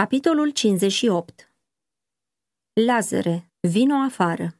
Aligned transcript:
Capitolul 0.00 0.50
58 0.50 1.52
Lazare, 2.72 3.52
vino 3.60 3.94
afară 3.94 4.58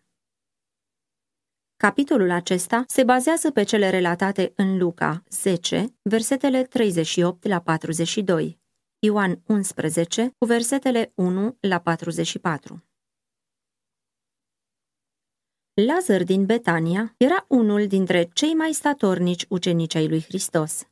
Capitolul 1.77 2.31
acesta 2.31 2.85
se 2.87 3.05
bazează 3.05 3.51
pe 3.51 3.63
cele 3.63 3.91
relatate 3.91 4.53
în 4.57 4.79
Luca 4.79 5.23
10, 5.29 5.97
versetele 6.03 6.65
38 6.65 7.47
la 7.47 7.61
42, 7.61 8.61
Ioan 8.99 9.43
11, 9.47 10.31
cu 10.39 10.47
versetele 10.47 11.13
1 11.15 11.57
la 11.61 11.81
44. 11.81 12.85
Lazar 15.87 16.23
din 16.23 16.47
Betania 16.47 17.15
era 17.17 17.45
unul 17.49 17.87
dintre 17.87 18.29
cei 18.33 18.55
mai 18.55 18.73
statornici 18.73 19.47
ucenici 19.49 19.95
ai 19.95 20.09
lui 20.09 20.23
Hristos. 20.23 20.87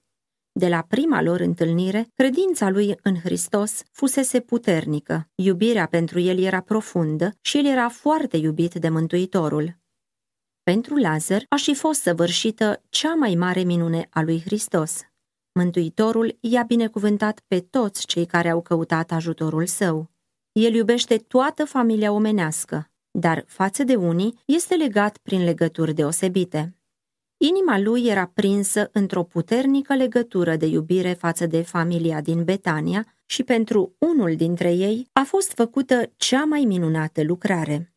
De 0.56 0.68
la 0.68 0.82
prima 0.88 1.22
lor 1.22 1.40
întâlnire, 1.40 2.08
credința 2.14 2.70
lui 2.70 2.94
în 3.02 3.16
Hristos 3.16 3.82
fusese 3.90 4.40
puternică, 4.40 5.28
iubirea 5.34 5.86
pentru 5.86 6.18
el 6.18 6.38
era 6.38 6.60
profundă 6.60 7.36
și 7.40 7.58
el 7.58 7.66
era 7.66 7.88
foarte 7.88 8.36
iubit 8.36 8.74
de 8.74 8.88
Mântuitorul. 8.88 9.76
Pentru 10.62 10.96
Lazar 10.96 11.44
a 11.48 11.56
și 11.56 11.74
fost 11.74 12.00
săvârșită 12.00 12.82
cea 12.88 13.14
mai 13.14 13.34
mare 13.34 13.60
minune 13.62 14.06
a 14.10 14.22
lui 14.22 14.40
Hristos. 14.40 15.00
Mântuitorul 15.52 16.36
i-a 16.40 16.62
binecuvântat 16.62 17.40
pe 17.46 17.60
toți 17.60 18.06
cei 18.06 18.26
care 18.26 18.48
au 18.48 18.62
căutat 18.62 19.12
ajutorul 19.12 19.66
său. 19.66 20.10
El 20.52 20.74
iubește 20.74 21.16
toată 21.16 21.64
familia 21.64 22.12
omenească, 22.12 22.90
dar 23.10 23.44
față 23.46 23.84
de 23.84 23.94
unii 23.94 24.38
este 24.44 24.74
legat 24.74 25.16
prin 25.16 25.44
legături 25.44 25.94
deosebite. 25.94 26.74
Inima 27.36 27.78
lui 27.78 28.06
era 28.06 28.26
prinsă 28.26 28.90
într-o 28.92 29.22
puternică 29.22 29.94
legătură 29.94 30.56
de 30.56 30.66
iubire 30.66 31.12
față 31.12 31.46
de 31.46 31.62
familia 31.62 32.20
din 32.20 32.44
Betania 32.44 33.14
și 33.26 33.42
pentru 33.42 33.96
unul 33.98 34.36
dintre 34.36 34.72
ei 34.72 35.08
a 35.12 35.22
fost 35.22 35.52
făcută 35.52 36.12
cea 36.16 36.44
mai 36.44 36.64
minunată 36.64 37.22
lucrare. 37.22 37.94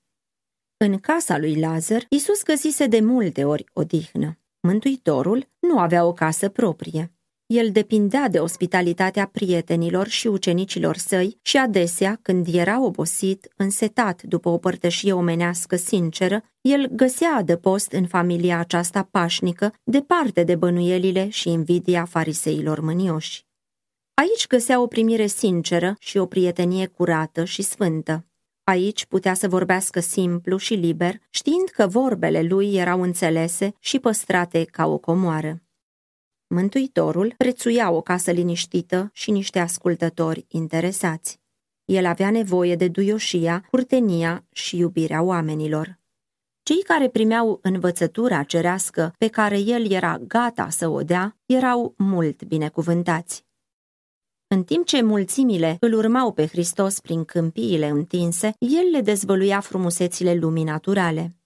În 0.77 0.99
casa 0.99 1.37
lui 1.37 1.59
Lazar, 1.59 2.05
Isus 2.09 2.43
găsise 2.43 2.87
de 2.87 2.99
multe 2.99 3.43
ori 3.43 3.65
odihnă. 3.73 4.39
Mântuitorul 4.59 5.49
nu 5.59 5.79
avea 5.79 6.05
o 6.05 6.13
casă 6.13 6.49
proprie. 6.49 7.16
El 7.47 7.71
depindea 7.71 8.27
de 8.29 8.39
ospitalitatea 8.39 9.25
prietenilor 9.25 10.07
și 10.07 10.27
ucenicilor 10.27 10.95
săi 10.97 11.39
și 11.41 11.57
adesea, 11.57 12.19
când 12.21 12.47
era 12.53 12.83
obosit, 12.83 13.47
însetat 13.55 14.21
după 14.23 14.49
o 14.49 14.57
părtășie 14.57 15.13
omenească 15.13 15.75
sinceră, 15.75 16.43
el 16.61 16.87
găsea 16.91 17.35
adăpost 17.35 17.91
în 17.91 18.07
familia 18.07 18.59
aceasta 18.59 19.07
pașnică, 19.11 19.73
departe 19.83 20.43
de 20.43 20.55
bănuielile 20.55 21.29
și 21.29 21.49
invidia 21.49 22.05
fariseilor 22.05 22.79
mânioși. 22.79 23.45
Aici 24.13 24.47
găsea 24.47 24.81
o 24.81 24.87
primire 24.87 25.27
sinceră 25.27 25.95
și 25.99 26.17
o 26.17 26.25
prietenie 26.25 26.85
curată 26.85 27.43
și 27.43 27.61
sfântă. 27.61 28.25
Aici 28.63 29.05
putea 29.05 29.33
să 29.33 29.47
vorbească 29.47 29.99
simplu 29.99 30.57
și 30.57 30.73
liber, 30.73 31.15
știind 31.29 31.69
că 31.69 31.87
vorbele 31.87 32.41
lui 32.41 32.75
erau 32.75 33.01
înțelese 33.01 33.73
și 33.79 33.99
păstrate 33.99 34.63
ca 34.63 34.87
o 34.87 34.97
comoară. 34.97 35.61
Mântuitorul 36.49 37.33
prețuia 37.37 37.91
o 37.91 38.01
casă 38.01 38.31
liniștită 38.31 39.09
și 39.13 39.31
niște 39.31 39.59
ascultători 39.59 40.45
interesați. 40.47 41.39
El 41.85 42.05
avea 42.05 42.31
nevoie 42.31 42.75
de 42.75 42.87
duioșia, 42.87 43.65
curtenia 43.69 44.45
și 44.51 44.77
iubirea 44.77 45.21
oamenilor. 45.21 45.99
Cei 46.63 46.83
care 46.83 47.09
primeau 47.09 47.59
învățătura 47.61 48.43
cerească 48.43 49.13
pe 49.17 49.27
care 49.27 49.59
el 49.59 49.91
era 49.91 50.17
gata 50.17 50.69
să 50.69 50.87
o 50.87 51.01
dea, 51.01 51.37
erau 51.45 51.93
mult 51.97 52.43
binecuvântați. 52.43 53.45
În 54.47 54.63
timp 54.63 54.85
ce 54.85 55.01
mulțimile 55.01 55.77
îl 55.79 55.93
urmau 55.93 56.33
pe 56.33 56.47
Hristos 56.47 56.99
prin 56.99 57.25
câmpiile 57.25 57.87
întinse, 57.87 58.53
el 58.59 58.89
le 58.91 59.01
dezvăluia 59.01 59.59
frumusețile 59.59 60.33
lumii 60.35 60.63
naturale 60.63 61.36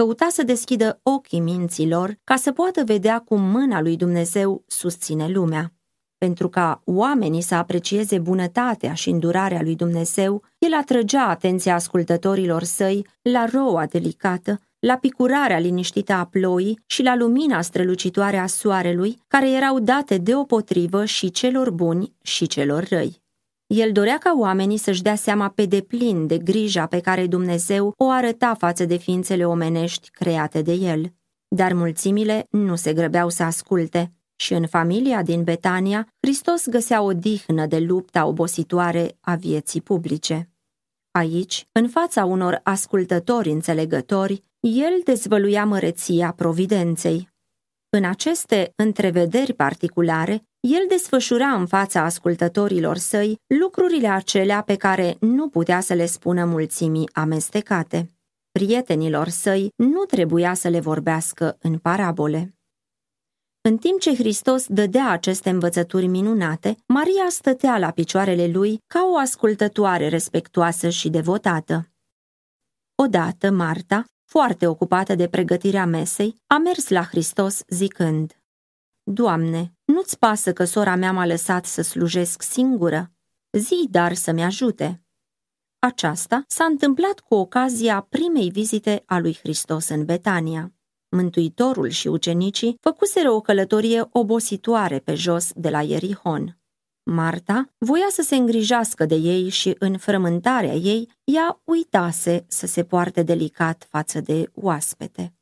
căuta 0.00 0.26
să 0.30 0.42
deschidă 0.42 1.00
ochii 1.02 1.40
minților 1.40 2.18
ca 2.24 2.36
să 2.36 2.52
poată 2.52 2.84
vedea 2.84 3.18
cum 3.18 3.40
mâna 3.40 3.80
lui 3.80 3.96
Dumnezeu 3.96 4.64
susține 4.66 5.28
lumea. 5.28 5.72
Pentru 6.18 6.48
ca 6.48 6.82
oamenii 6.84 7.40
să 7.40 7.54
aprecieze 7.54 8.18
bunătatea 8.18 8.94
și 8.94 9.10
îndurarea 9.10 9.62
lui 9.62 9.76
Dumnezeu, 9.76 10.42
el 10.58 10.74
atrăgea 10.74 11.28
atenția 11.28 11.74
ascultătorilor 11.74 12.62
săi 12.62 13.06
la 13.22 13.44
roa 13.52 13.86
delicată, 13.86 14.60
la 14.78 14.96
picurarea 14.96 15.58
liniștită 15.58 16.12
a 16.12 16.24
ploii 16.24 16.82
și 16.86 17.02
la 17.02 17.16
lumina 17.16 17.60
strălucitoare 17.60 18.36
a 18.36 18.46
soarelui, 18.46 19.18
care 19.26 19.50
erau 19.50 19.78
date 19.78 20.18
deopotrivă 20.18 21.04
și 21.04 21.30
celor 21.30 21.70
buni 21.70 22.12
și 22.22 22.46
celor 22.46 22.88
răi. 22.88 23.19
El 23.74 23.92
dorea 23.92 24.18
ca 24.18 24.34
oamenii 24.38 24.76
să-și 24.76 25.02
dea 25.02 25.14
seama 25.14 25.48
pe 25.48 25.64
deplin 25.64 26.26
de 26.26 26.38
grija 26.38 26.86
pe 26.86 27.00
care 27.00 27.26
Dumnezeu 27.26 27.94
o 27.96 28.08
arăta 28.08 28.54
față 28.54 28.84
de 28.84 28.96
ființele 28.96 29.46
omenești 29.46 30.10
create 30.10 30.62
de 30.62 30.72
el. 30.72 31.12
Dar 31.48 31.72
mulțimile 31.72 32.46
nu 32.50 32.76
se 32.76 32.92
grăbeau 32.92 33.28
să 33.28 33.42
asculte 33.42 34.12
și 34.36 34.52
în 34.52 34.66
familia 34.66 35.22
din 35.22 35.42
Betania, 35.42 36.08
Hristos 36.20 36.68
găsea 36.68 37.02
o 37.02 37.12
dihnă 37.12 37.66
de 37.66 37.78
lupta 37.78 38.26
obositoare 38.26 39.16
a 39.20 39.34
vieții 39.34 39.80
publice. 39.80 40.50
Aici, 41.10 41.68
în 41.72 41.88
fața 41.88 42.24
unor 42.24 42.60
ascultători 42.62 43.50
înțelegători, 43.50 44.44
el 44.60 45.00
dezvăluia 45.04 45.64
măreția 45.64 46.32
providenței. 46.32 47.28
În 47.88 48.04
aceste 48.04 48.72
întrevederi 48.76 49.52
particulare, 49.52 50.44
el 50.60 50.86
desfășura 50.88 51.46
în 51.46 51.66
fața 51.66 52.00
ascultătorilor 52.00 52.96
săi 52.96 53.38
lucrurile 53.46 54.08
acelea 54.08 54.62
pe 54.62 54.76
care 54.76 55.16
nu 55.20 55.48
putea 55.48 55.80
să 55.80 55.94
le 55.94 56.06
spună 56.06 56.44
mulțimii 56.44 57.08
amestecate. 57.12 58.10
Prietenilor 58.50 59.28
săi 59.28 59.72
nu 59.76 60.04
trebuia 60.04 60.54
să 60.54 60.68
le 60.68 60.80
vorbească 60.80 61.56
în 61.60 61.78
parabole. 61.78 62.54
În 63.60 63.76
timp 63.76 64.00
ce 64.00 64.14
Hristos 64.14 64.66
dădea 64.66 65.10
aceste 65.10 65.50
învățături 65.50 66.06
minunate, 66.06 66.76
Maria 66.86 67.26
stătea 67.28 67.78
la 67.78 67.90
picioarele 67.90 68.46
lui 68.46 68.78
ca 68.86 69.08
o 69.12 69.16
ascultătoare 69.16 70.08
respectuoasă 70.08 70.88
și 70.88 71.08
devotată. 71.08 71.88
Odată, 72.94 73.50
Marta, 73.50 74.04
foarte 74.24 74.66
ocupată 74.66 75.14
de 75.14 75.28
pregătirea 75.28 75.86
mesei, 75.86 76.34
a 76.46 76.58
mers 76.58 76.88
la 76.88 77.02
Hristos 77.02 77.62
zicând, 77.68 78.39
Doamne, 79.12 79.74
nu-ți 79.84 80.18
pasă 80.18 80.52
că 80.52 80.64
sora 80.64 80.94
mea 80.94 81.12
m-a 81.12 81.26
lăsat 81.26 81.66
să 81.66 81.82
slujesc 81.82 82.42
singură? 82.42 83.12
Zi 83.50 83.86
dar 83.90 84.14
să-mi 84.14 84.42
ajute. 84.42 85.04
Aceasta 85.78 86.44
s-a 86.46 86.64
întâmplat 86.64 87.20
cu 87.20 87.34
ocazia 87.34 88.00
primei 88.00 88.50
vizite 88.50 89.02
a 89.06 89.18
lui 89.18 89.38
Hristos 89.42 89.88
în 89.88 90.04
Betania. 90.04 90.72
Mântuitorul 91.08 91.88
și 91.88 92.08
ucenicii 92.08 92.76
făcuseră 92.80 93.30
o 93.30 93.40
călătorie 93.40 94.08
obositoare 94.10 94.98
pe 94.98 95.14
jos 95.14 95.50
de 95.54 95.70
la 95.70 95.82
Ierihon. 95.82 96.58
Marta 97.02 97.74
voia 97.78 98.08
să 98.10 98.22
se 98.22 98.36
îngrijească 98.36 99.04
de 99.04 99.14
ei 99.14 99.48
și 99.48 99.76
în 99.78 99.98
frământarea 99.98 100.74
ei 100.74 101.08
ea 101.24 101.60
uitase 101.64 102.44
să 102.48 102.66
se 102.66 102.84
poarte 102.84 103.22
delicat 103.22 103.86
față 103.90 104.20
de 104.20 104.50
oaspete. 104.54 105.34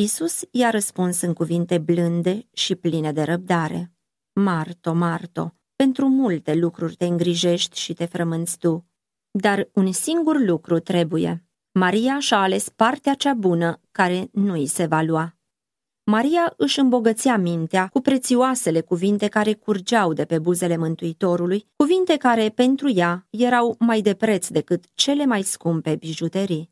Isus 0.00 0.40
i-a 0.50 0.70
răspuns 0.70 1.20
în 1.20 1.32
cuvinte 1.32 1.78
blânde 1.78 2.48
și 2.52 2.74
pline 2.74 3.12
de 3.12 3.22
răbdare. 3.22 3.92
Marto, 4.32 4.92
Marto, 4.92 5.54
pentru 5.76 6.08
multe 6.08 6.54
lucruri 6.54 6.94
te 6.94 7.04
îngrijești 7.04 7.78
și 7.78 7.92
te 7.92 8.04
frămânți 8.04 8.58
tu, 8.58 8.86
dar 9.30 9.68
un 9.74 9.92
singur 9.92 10.40
lucru 10.40 10.78
trebuie. 10.78 11.44
Maria 11.72 12.18
și-a 12.18 12.40
ales 12.40 12.68
partea 12.68 13.14
cea 13.14 13.34
bună 13.34 13.80
care 13.90 14.28
nu 14.32 14.52
îi 14.52 14.66
se 14.66 14.86
va 14.86 15.02
lua. 15.02 15.36
Maria 16.04 16.54
își 16.56 16.80
îmbogățea 16.80 17.36
mintea 17.36 17.88
cu 17.88 18.00
prețioasele 18.00 18.80
cuvinte 18.80 19.28
care 19.28 19.52
curgeau 19.54 20.12
de 20.12 20.24
pe 20.24 20.38
buzele 20.38 20.76
Mântuitorului, 20.76 21.66
cuvinte 21.76 22.16
care, 22.16 22.48
pentru 22.48 22.90
ea, 22.94 23.26
erau 23.30 23.76
mai 23.78 24.00
de 24.00 24.14
preț 24.14 24.48
decât 24.48 24.84
cele 24.94 25.24
mai 25.24 25.42
scumpe 25.42 25.96
bijuterii. 25.96 26.69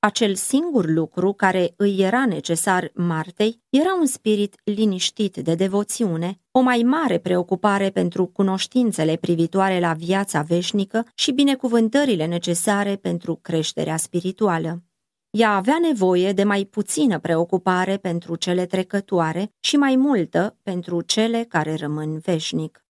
Acel 0.00 0.34
singur 0.34 0.86
lucru 0.86 1.32
care 1.32 1.74
îi 1.76 1.96
era 2.00 2.26
necesar 2.26 2.90
Martei 2.94 3.62
era 3.68 3.94
un 4.00 4.06
spirit 4.06 4.60
liniștit 4.64 5.36
de 5.36 5.54
devoțiune, 5.54 6.40
o 6.50 6.60
mai 6.60 6.82
mare 6.82 7.18
preocupare 7.18 7.90
pentru 7.90 8.26
cunoștințele 8.26 9.16
privitoare 9.16 9.80
la 9.80 9.92
viața 9.92 10.42
veșnică 10.42 11.06
și 11.14 11.32
binecuvântările 11.32 12.26
necesare 12.26 12.96
pentru 12.96 13.34
creșterea 13.34 13.96
spirituală. 13.96 14.82
Ea 15.30 15.54
avea 15.54 15.78
nevoie 15.82 16.32
de 16.32 16.44
mai 16.44 16.64
puțină 16.64 17.18
preocupare 17.18 17.96
pentru 17.96 18.36
cele 18.36 18.66
trecătoare 18.66 19.50
și 19.60 19.76
mai 19.76 19.96
multă 19.96 20.56
pentru 20.62 21.00
cele 21.00 21.44
care 21.48 21.74
rămân 21.74 22.18
veșnic. 22.18 22.87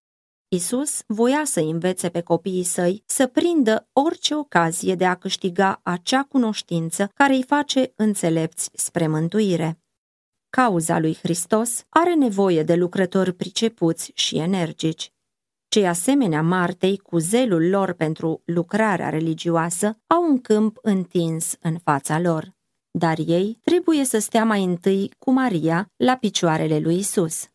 Isus 0.50 1.02
voia 1.06 1.42
să 1.44 1.60
învețe 1.60 2.08
pe 2.08 2.20
copiii 2.20 2.64
săi 2.64 3.02
să 3.06 3.26
prindă 3.26 3.88
orice 3.92 4.34
ocazie 4.34 4.94
de 4.94 5.06
a 5.06 5.14
câștiga 5.14 5.80
acea 5.82 6.22
cunoștință 6.22 7.10
care 7.14 7.34
îi 7.34 7.42
face 7.42 7.92
înțelepți 7.96 8.70
spre 8.74 9.06
mântuire. 9.06 9.80
Cauza 10.50 10.98
lui 10.98 11.14
Hristos 11.14 11.84
are 11.88 12.14
nevoie 12.14 12.62
de 12.62 12.74
lucrători 12.74 13.32
pricepuți 13.32 14.10
și 14.14 14.38
energici. 14.38 15.12
Cei 15.68 15.86
asemenea 15.86 16.42
Martei, 16.42 16.96
cu 16.96 17.18
zelul 17.18 17.68
lor 17.68 17.92
pentru 17.92 18.42
lucrarea 18.44 19.08
religioasă, 19.08 19.98
au 20.06 20.22
un 20.22 20.40
câmp 20.40 20.78
întins 20.82 21.56
în 21.60 21.78
fața 21.78 22.20
lor. 22.20 22.56
Dar 22.90 23.18
ei 23.26 23.58
trebuie 23.62 24.04
să 24.04 24.18
stea 24.18 24.44
mai 24.44 24.64
întâi 24.64 25.10
cu 25.18 25.30
Maria 25.30 25.90
la 25.96 26.16
picioarele 26.16 26.78
lui 26.78 26.98
Isus. 26.98 27.48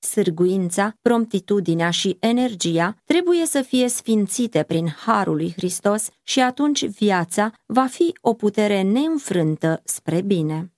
Sârguința, 0.00 0.94
promptitudinea 1.02 1.90
și 1.90 2.16
energia 2.20 2.96
trebuie 3.04 3.46
să 3.46 3.62
fie 3.62 3.88
sfințite 3.88 4.62
prin 4.62 4.88
harul 4.88 5.36
lui 5.36 5.52
Hristos 5.56 6.08
și 6.22 6.40
atunci 6.40 6.86
viața 6.86 7.52
va 7.66 7.86
fi 7.86 8.18
o 8.20 8.34
putere 8.34 8.82
neînfrântă 8.82 9.80
spre 9.84 10.20
bine. 10.20 10.72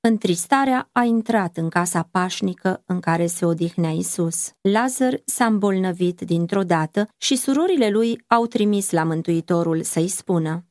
Întristarea 0.00 0.88
a 0.92 1.02
intrat 1.02 1.56
în 1.56 1.68
casa 1.68 2.08
pașnică 2.10 2.82
în 2.86 3.00
care 3.00 3.26
se 3.26 3.44
odihnea 3.44 3.90
Isus. 3.90 4.52
Lazar 4.60 5.20
s-a 5.24 5.46
îmbolnăvit 5.46 6.20
dintr-o 6.20 6.62
dată 6.62 7.08
și 7.16 7.36
surorile 7.36 7.90
lui 7.90 8.24
au 8.26 8.46
trimis 8.46 8.90
la 8.90 9.04
Mântuitorul 9.04 9.82
să-i 9.82 10.08
spună 10.08 10.66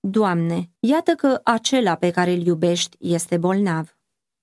Doamne, 0.00 0.70
iată 0.78 1.14
că 1.14 1.40
acela 1.44 1.94
pe 1.94 2.10
care 2.10 2.32
îl 2.32 2.46
iubești 2.46 2.96
este 3.00 3.36
bolnav. 3.36 3.96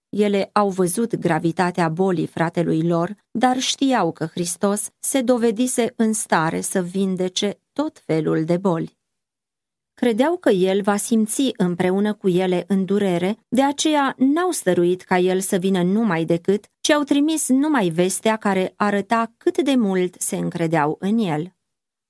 Ele 0.10 0.50
au 0.52 0.70
văzut 0.70 1.16
gravitatea 1.16 1.90
bolii 1.90 2.28
fratelui 2.28 2.88
lor, 2.88 3.16
dar 3.32 3.60
știau 3.60 4.12
că 4.12 4.26
Hristos 4.26 4.90
se 5.00 5.22
dovedise 5.22 5.94
în 5.96 6.14
stare 6.14 6.62
să 6.62 6.82
vindece 6.82 7.60
tot 7.74 8.02
felul 8.06 8.44
de 8.44 8.58
boli. 8.58 8.98
Credeau 9.94 10.38
că 10.38 10.50
el 10.50 10.82
va 10.82 10.96
simți 10.96 11.52
împreună 11.58 12.14
cu 12.14 12.28
ele 12.28 12.64
în 12.68 12.86
durere, 12.86 13.38
de 13.48 13.64
aceea 13.64 14.16
n-au 14.18 14.52
stăruit 14.52 15.02
ca 15.02 15.18
el 15.18 15.40
să 15.40 15.58
vină 15.58 15.84
numai 15.84 16.26
decât, 16.26 16.66
ci 16.82 16.90
au 16.90 17.04
trimis 17.04 17.48
numai 17.48 17.90
vestea 17.90 18.36
care 18.36 18.74
arăta 18.76 19.34
cât 19.38 19.62
de 19.62 19.76
mult 19.76 20.16
se 20.18 20.36
încredeau 20.36 20.96
în 21.00 21.18
el. 21.18 21.54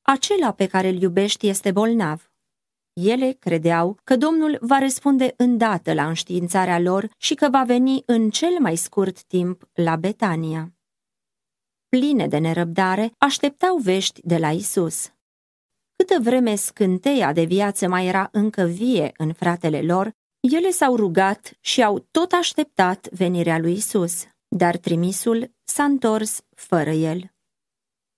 Acela 0.01 0.51
pe 0.51 0.67
care 0.67 0.87
îl 0.87 1.01
iubești 1.01 1.47
este 1.47 1.71
bolnav. 1.71 2.28
Ele 3.01 3.31
credeau 3.31 3.97
că 4.03 4.15
Domnul 4.15 4.57
va 4.61 4.79
răspunde 4.79 5.33
îndată 5.37 5.93
la 5.93 6.07
înștiințarea 6.07 6.79
lor 6.79 7.09
și 7.17 7.33
că 7.33 7.49
va 7.49 7.63
veni 7.63 8.03
în 8.05 8.29
cel 8.29 8.59
mai 8.59 8.75
scurt 8.75 9.23
timp 9.23 9.69
la 9.73 9.95
Betania. 9.95 10.73
Pline 11.89 12.27
de 12.27 12.37
nerăbdare, 12.37 13.11
așteptau 13.17 13.77
vești 13.77 14.21
de 14.23 14.37
la 14.37 14.51
Isus. 14.51 15.11
Câtă 15.95 16.19
vreme 16.21 16.55
scânteia 16.55 17.33
de 17.33 17.43
viață 17.43 17.87
mai 17.87 18.05
era 18.05 18.29
încă 18.31 18.63
vie 18.63 19.11
în 19.17 19.33
fratele 19.33 19.81
lor, 19.81 20.15
ele 20.39 20.69
s-au 20.69 20.95
rugat 20.95 21.57
și 21.59 21.83
au 21.83 22.07
tot 22.11 22.31
așteptat 22.31 23.09
venirea 23.11 23.59
lui 23.59 23.73
Isus, 23.73 24.23
dar 24.47 24.77
trimisul 24.77 25.51
s-a 25.63 25.83
întors 25.83 26.41
fără 26.55 26.89
el. 26.89 27.31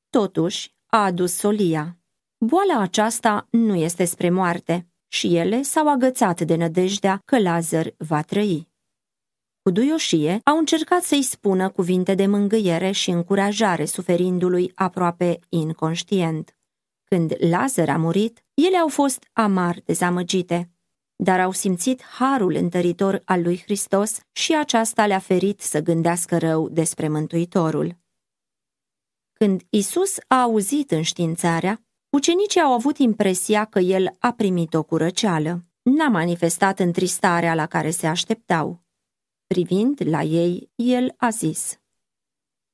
Totuși, 0.09 0.75
a 0.85 1.03
adus 1.03 1.33
solia. 1.33 2.00
Boala 2.45 2.79
aceasta 2.79 3.47
nu 3.49 3.75
este 3.75 4.05
spre 4.05 4.29
moarte 4.29 4.87
și 5.07 5.35
ele 5.35 5.61
s-au 5.61 5.89
agățat 5.89 6.41
de 6.41 6.55
nădejdea 6.55 7.21
că 7.25 7.39
Lazar 7.39 7.93
va 7.97 8.21
trăi. 8.21 8.69
Cu 9.61 9.69
duioșie 9.69 10.39
au 10.43 10.57
încercat 10.57 11.03
să-i 11.03 11.23
spună 11.23 11.69
cuvinte 11.69 12.15
de 12.15 12.25
mângâiere 12.25 12.91
și 12.91 13.09
încurajare 13.09 13.85
suferindului 13.85 14.71
aproape 14.75 15.39
inconștient. 15.49 16.57
Când 17.03 17.35
Lazar 17.39 17.89
a 17.89 17.97
murit, 17.97 18.43
ele 18.53 18.77
au 18.77 18.87
fost 18.87 19.27
amar 19.33 19.81
dezamăgite, 19.85 20.71
dar 21.15 21.39
au 21.39 21.51
simțit 21.51 22.03
harul 22.03 22.55
întăritor 22.55 23.21
al 23.25 23.41
lui 23.41 23.61
Hristos 23.61 24.19
și 24.31 24.55
aceasta 24.55 25.05
le-a 25.05 25.19
ferit 25.19 25.61
să 25.61 25.79
gândească 25.79 26.37
rău 26.37 26.69
despre 26.69 27.07
Mântuitorul. 27.07 27.97
Când 29.33 29.61
Isus 29.69 30.17
a 30.27 30.41
auzit 30.41 30.91
înștiințarea, 30.91 31.85
ucenicii 32.11 32.61
au 32.61 32.71
avut 32.71 32.97
impresia 32.97 33.65
că 33.65 33.79
el 33.79 34.15
a 34.19 34.31
primit 34.31 34.73
o 34.73 34.83
curăceală. 34.83 35.63
N-a 35.81 36.07
manifestat 36.07 36.79
întristarea 36.79 37.55
la 37.55 37.65
care 37.65 37.89
se 37.89 38.07
așteptau. 38.07 38.81
Privind 39.47 40.01
la 40.05 40.21
ei, 40.21 40.69
el 40.75 41.13
a 41.17 41.29
zis– 41.29 41.75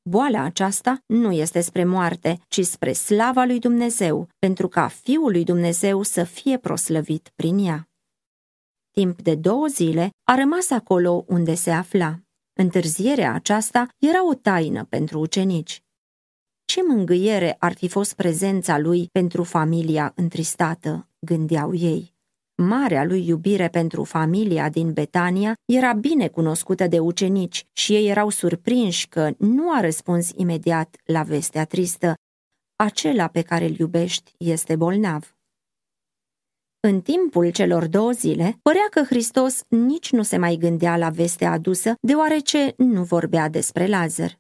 Boala 0.09 0.41
aceasta 0.41 1.03
nu 1.05 1.31
este 1.31 1.61
spre 1.61 1.83
moarte, 1.83 2.39
ci 2.47 2.65
spre 2.65 2.93
slava 2.93 3.43
lui 3.43 3.59
Dumnezeu, 3.59 4.27
pentru 4.39 4.67
ca 4.67 4.87
Fiul 4.87 5.31
lui 5.31 5.43
Dumnezeu 5.43 6.01
să 6.01 6.23
fie 6.23 6.57
proslăvit 6.57 7.31
prin 7.35 7.57
ea. 7.57 7.89
Timp 8.91 9.21
de 9.21 9.35
două 9.35 9.67
zile 9.67 10.09
a 10.23 10.35
rămas 10.35 10.69
acolo 10.69 11.25
unde 11.27 11.55
se 11.55 11.71
afla. 11.71 12.19
Întârzierea 12.53 13.33
aceasta 13.33 13.87
era 13.97 14.27
o 14.27 14.33
taină 14.33 14.85
pentru 14.85 15.19
ucenici. 15.19 15.83
Ce 16.73 16.81
mângâiere 16.87 17.55
ar 17.59 17.73
fi 17.73 17.87
fost 17.87 18.13
prezența 18.13 18.77
lui 18.77 19.09
pentru 19.11 19.43
familia 19.43 20.11
întristată, 20.15 21.07
gândeau 21.19 21.73
ei. 21.73 22.13
Marea 22.55 23.03
lui 23.03 23.27
iubire 23.27 23.67
pentru 23.67 24.03
familia 24.03 24.69
din 24.69 24.93
Betania 24.93 25.53
era 25.65 25.93
bine 25.93 26.27
cunoscută 26.27 26.87
de 26.87 26.99
ucenici 26.99 27.65
și 27.73 27.93
ei 27.93 28.07
erau 28.07 28.29
surprinși 28.29 29.07
că 29.07 29.31
nu 29.37 29.71
a 29.71 29.81
răspuns 29.81 30.31
imediat 30.35 30.95
la 31.05 31.23
vestea 31.23 31.65
tristă. 31.65 32.13
Acela 32.75 33.27
pe 33.27 33.41
care 33.41 33.65
îl 33.65 33.75
iubești 33.77 34.31
este 34.37 34.75
bolnav. 34.75 35.35
În 36.79 37.01
timpul 37.01 37.51
celor 37.51 37.87
două 37.87 38.11
zile, 38.11 38.59
părea 38.61 38.87
că 38.89 39.03
Hristos 39.03 39.61
nici 39.67 40.11
nu 40.11 40.23
se 40.23 40.37
mai 40.37 40.55
gândea 40.55 40.97
la 40.97 41.09
vestea 41.09 41.51
adusă, 41.51 41.93
deoarece 42.01 42.73
nu 42.77 43.03
vorbea 43.03 43.49
despre 43.49 43.87
Lazar. 43.87 44.39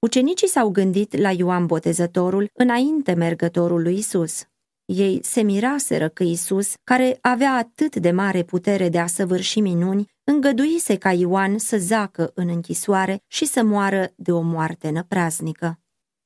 Ucenicii 0.00 0.48
s-au 0.48 0.68
gândit 0.70 1.16
la 1.16 1.30
Ioan 1.30 1.66
Botezătorul 1.66 2.50
înainte 2.54 3.12
mergătorul 3.12 3.82
lui 3.82 3.96
Isus. 3.96 4.44
Ei 4.84 5.20
se 5.22 5.42
miraseră 5.42 6.08
că 6.08 6.22
Isus, 6.22 6.74
care 6.84 7.18
avea 7.20 7.52
atât 7.52 7.96
de 7.96 8.10
mare 8.10 8.42
putere 8.42 8.88
de 8.88 8.98
a 8.98 9.06
săvârși 9.06 9.60
minuni, 9.60 10.06
îngăduise 10.24 10.96
ca 10.96 11.12
Ioan 11.12 11.58
să 11.58 11.76
zacă 11.78 12.30
în 12.34 12.48
închisoare 12.48 13.22
și 13.26 13.44
să 13.44 13.62
moară 13.62 14.12
de 14.16 14.32
o 14.32 14.40
moarte 14.40 14.90
năpraznică. 14.90 15.78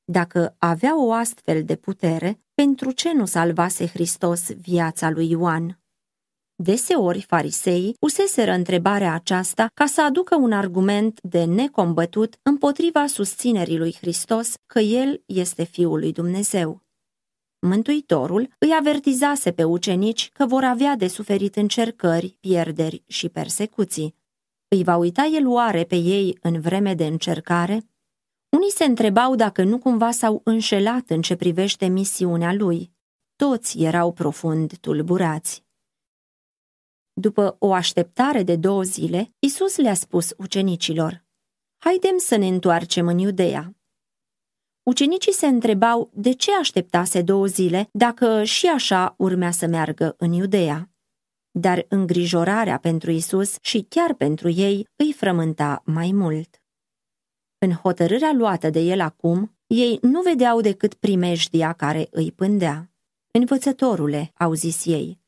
Dacă 0.03 0.55
avea 0.57 1.03
o 1.03 1.11
astfel 1.11 1.63
de 1.63 1.75
putere, 1.75 2.39
pentru 2.53 2.91
ce 2.91 3.13
nu 3.13 3.25
salvase 3.25 3.87
Hristos 3.87 4.51
viața 4.51 5.09
lui 5.09 5.29
Ioan? 5.29 5.82
Deseori 6.55 7.21
fariseii 7.21 7.95
puseseră 7.99 8.51
întrebarea 8.51 9.13
aceasta 9.13 9.67
ca 9.73 9.85
să 9.85 10.01
aducă 10.01 10.35
un 10.35 10.51
argument 10.51 11.19
de 11.21 11.43
necombătut 11.43 12.35
împotriva 12.41 13.07
susținerii 13.07 13.77
lui 13.77 13.95
Hristos 13.99 14.53
că 14.65 14.79
El 14.79 15.23
este 15.25 15.63
Fiul 15.63 15.99
lui 15.99 16.11
Dumnezeu. 16.11 16.81
Mântuitorul 17.59 18.49
îi 18.59 18.73
avertizase 18.79 19.51
pe 19.51 19.63
ucenici 19.63 20.29
că 20.33 20.45
vor 20.45 20.63
avea 20.63 20.95
de 20.95 21.07
suferit 21.07 21.55
încercări, 21.55 22.37
pierderi 22.39 23.03
și 23.07 23.29
persecuții. 23.29 24.15
Îi 24.67 24.83
va 24.83 24.95
uita 24.95 25.23
el 25.23 25.47
oare 25.47 25.83
pe 25.83 25.95
ei 25.95 26.37
în 26.41 26.59
vreme 26.59 26.93
de 26.93 27.05
încercare? 27.05 27.87
Unii 28.49 28.71
se 28.71 28.83
întrebau 28.83 29.35
dacă 29.35 29.63
nu 29.63 29.77
cumva 29.77 30.11
s-au 30.11 30.41
înșelat 30.43 31.09
în 31.09 31.21
ce 31.21 31.35
privește 31.35 31.85
misiunea 31.87 32.53
lui. 32.53 32.91
Toți 33.35 33.79
erau 33.83 34.11
profund 34.11 34.77
tulburați. 34.77 35.63
După 37.13 37.55
o 37.59 37.73
așteptare 37.73 38.43
de 38.43 38.55
două 38.55 38.83
zile, 38.83 39.33
Isus 39.39 39.77
le-a 39.77 39.93
spus 39.93 40.33
ucenicilor, 40.37 41.23
Haidem 41.77 42.17
să 42.17 42.35
ne 42.35 42.47
întoarcem 42.47 43.07
în 43.07 43.17
Iudeea. 43.17 43.75
Ucenicii 44.83 45.33
se 45.33 45.47
întrebau 45.47 46.09
de 46.13 46.31
ce 46.31 46.51
așteptase 46.55 47.21
două 47.21 47.45
zile 47.45 47.89
dacă 47.91 48.43
și 48.43 48.67
așa 48.67 49.15
urmea 49.17 49.51
să 49.51 49.67
meargă 49.67 50.15
în 50.17 50.31
Iudeea. 50.31 50.91
Dar 51.51 51.85
îngrijorarea 51.89 52.77
pentru 52.77 53.11
Isus 53.11 53.57
și 53.61 53.85
chiar 53.89 54.13
pentru 54.13 54.49
ei 54.49 54.87
îi 54.95 55.13
frământa 55.13 55.81
mai 55.85 56.11
mult. 56.11 56.61
În 57.57 57.71
hotărârea 57.71 58.31
luată 58.33 58.69
de 58.69 58.79
el 58.79 59.01
acum, 59.01 59.57
ei 59.67 59.97
nu 60.01 60.21
vedeau 60.21 60.61
decât 60.61 60.93
primejdia 60.93 61.73
care 61.73 62.07
îi 62.11 62.31
pândea. 62.31 62.91
Învățătorule, 63.31 64.31
au 64.37 64.53
zis 64.53 64.85
ei, 64.85 65.19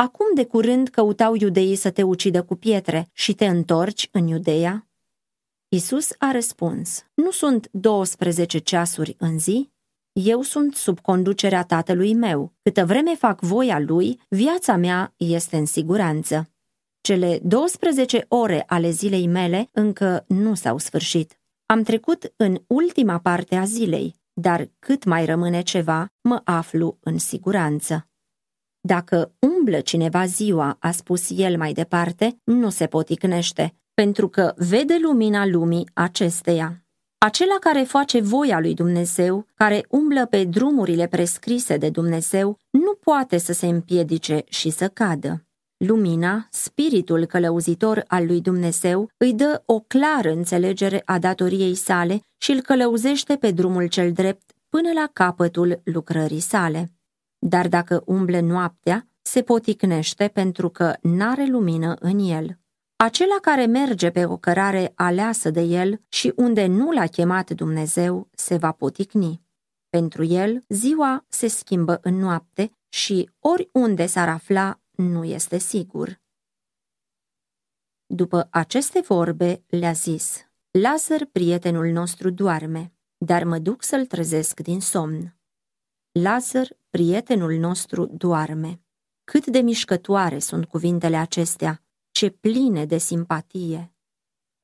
acum 0.00 0.26
de 0.34 0.44
curând 0.44 0.88
căutau 0.88 1.34
iudeii 1.34 1.76
să 1.76 1.90
te 1.90 2.02
ucidă 2.02 2.42
cu 2.42 2.54
pietre 2.54 3.08
și 3.12 3.34
te 3.34 3.46
întorci 3.46 4.08
în 4.12 4.26
Iudeea? 4.26 4.88
Isus 5.68 6.10
a 6.18 6.30
răspuns, 6.30 7.04
nu 7.14 7.30
sunt 7.30 7.68
12 7.72 8.58
ceasuri 8.58 9.14
în 9.18 9.38
zi? 9.38 9.70
Eu 10.12 10.42
sunt 10.42 10.74
sub 10.74 11.00
conducerea 11.00 11.62
tatălui 11.62 12.14
meu. 12.14 12.52
Câtă 12.62 12.84
vreme 12.84 13.14
fac 13.14 13.40
voia 13.40 13.78
lui, 13.78 14.20
viața 14.28 14.76
mea 14.76 15.14
este 15.16 15.56
în 15.56 15.66
siguranță. 15.66 16.50
Cele 17.00 17.40
12 17.42 18.24
ore 18.28 18.64
ale 18.66 18.90
zilei 18.90 19.26
mele 19.26 19.68
încă 19.72 20.24
nu 20.28 20.54
s-au 20.54 20.78
sfârșit. 20.78 21.40
Am 21.66 21.82
trecut 21.82 22.32
în 22.36 22.62
ultima 22.66 23.18
parte 23.18 23.56
a 23.56 23.64
zilei, 23.64 24.14
dar 24.32 24.68
cât 24.78 25.04
mai 25.04 25.24
rămâne 25.24 25.62
ceva, 25.62 26.12
mă 26.20 26.40
aflu 26.44 26.98
în 27.00 27.18
siguranță. 27.18 28.07
Dacă 28.80 29.32
umblă 29.38 29.80
cineva 29.80 30.26
ziua, 30.26 30.76
a 30.80 30.90
spus 30.90 31.30
el 31.36 31.56
mai 31.56 31.72
departe, 31.72 32.40
nu 32.44 32.70
se 32.70 32.86
poticnește, 32.86 33.74
pentru 33.94 34.28
că 34.28 34.54
vede 34.56 34.98
lumina 35.00 35.46
lumii 35.46 35.90
acesteia. 35.92 36.82
Acela 37.18 37.56
care 37.60 37.82
face 37.82 38.20
voia 38.20 38.60
lui 38.60 38.74
Dumnezeu, 38.74 39.46
care 39.54 39.84
umblă 39.88 40.26
pe 40.26 40.44
drumurile 40.44 41.06
prescrise 41.06 41.76
de 41.76 41.90
Dumnezeu, 41.90 42.58
nu 42.70 42.94
poate 42.94 43.38
să 43.38 43.52
se 43.52 43.66
împiedice 43.66 44.44
și 44.48 44.70
să 44.70 44.88
cadă. 44.88 45.42
Lumina, 45.76 46.46
spiritul 46.50 47.24
călăuzitor 47.24 48.04
al 48.06 48.26
lui 48.26 48.40
Dumnezeu, 48.40 49.10
îi 49.16 49.34
dă 49.34 49.62
o 49.66 49.80
clară 49.80 50.30
înțelegere 50.30 51.02
a 51.04 51.18
datoriei 51.18 51.74
sale 51.74 52.20
și 52.36 52.50
îl 52.50 52.60
călăuzește 52.60 53.36
pe 53.36 53.50
drumul 53.50 53.86
cel 53.86 54.12
drept 54.12 54.50
până 54.68 54.92
la 54.92 55.08
capătul 55.12 55.80
lucrării 55.84 56.40
sale. 56.40 56.90
Dar 57.38 57.68
dacă 57.68 58.02
umble 58.06 58.40
noaptea, 58.40 59.08
se 59.22 59.42
poticnește 59.42 60.28
pentru 60.28 60.68
că 60.68 60.96
n-are 61.02 61.46
lumină 61.46 61.96
în 62.00 62.18
el. 62.18 62.58
Acela 62.96 63.36
care 63.40 63.66
merge 63.66 64.10
pe 64.10 64.24
o 64.24 64.36
cărare 64.36 64.92
aleasă 64.94 65.50
de 65.50 65.60
el 65.60 66.00
și 66.08 66.32
unde 66.36 66.66
nu 66.66 66.92
l-a 66.92 67.06
chemat 67.06 67.50
Dumnezeu, 67.50 68.28
se 68.32 68.56
va 68.56 68.72
poticni. 68.72 69.42
Pentru 69.88 70.24
el, 70.24 70.64
ziua 70.68 71.24
se 71.28 71.46
schimbă 71.46 71.98
în 72.02 72.14
noapte 72.14 72.70
și 72.88 73.30
oriunde 73.38 74.06
s-ar 74.06 74.28
afla, 74.28 74.80
nu 74.90 75.24
este 75.24 75.58
sigur. 75.58 76.20
După 78.06 78.48
aceste 78.50 79.00
vorbe, 79.00 79.64
le-a 79.66 79.92
zis, 79.92 80.48
Lazar, 80.70 81.24
prietenul 81.32 81.86
nostru, 81.86 82.30
doarme, 82.30 82.92
dar 83.16 83.44
mă 83.44 83.58
duc 83.58 83.82
să-l 83.82 84.06
trezesc 84.06 84.60
din 84.60 84.80
somn. 84.80 85.36
Lazar, 86.12 86.76
prietenul 86.98 87.52
nostru, 87.52 88.06
doarme. 88.06 88.80
Cât 89.24 89.46
de 89.46 89.58
mișcătoare 89.58 90.38
sunt 90.38 90.64
cuvintele 90.64 91.16
acestea, 91.16 91.82
ce 92.10 92.30
pline 92.30 92.84
de 92.84 92.98
simpatie! 92.98 93.94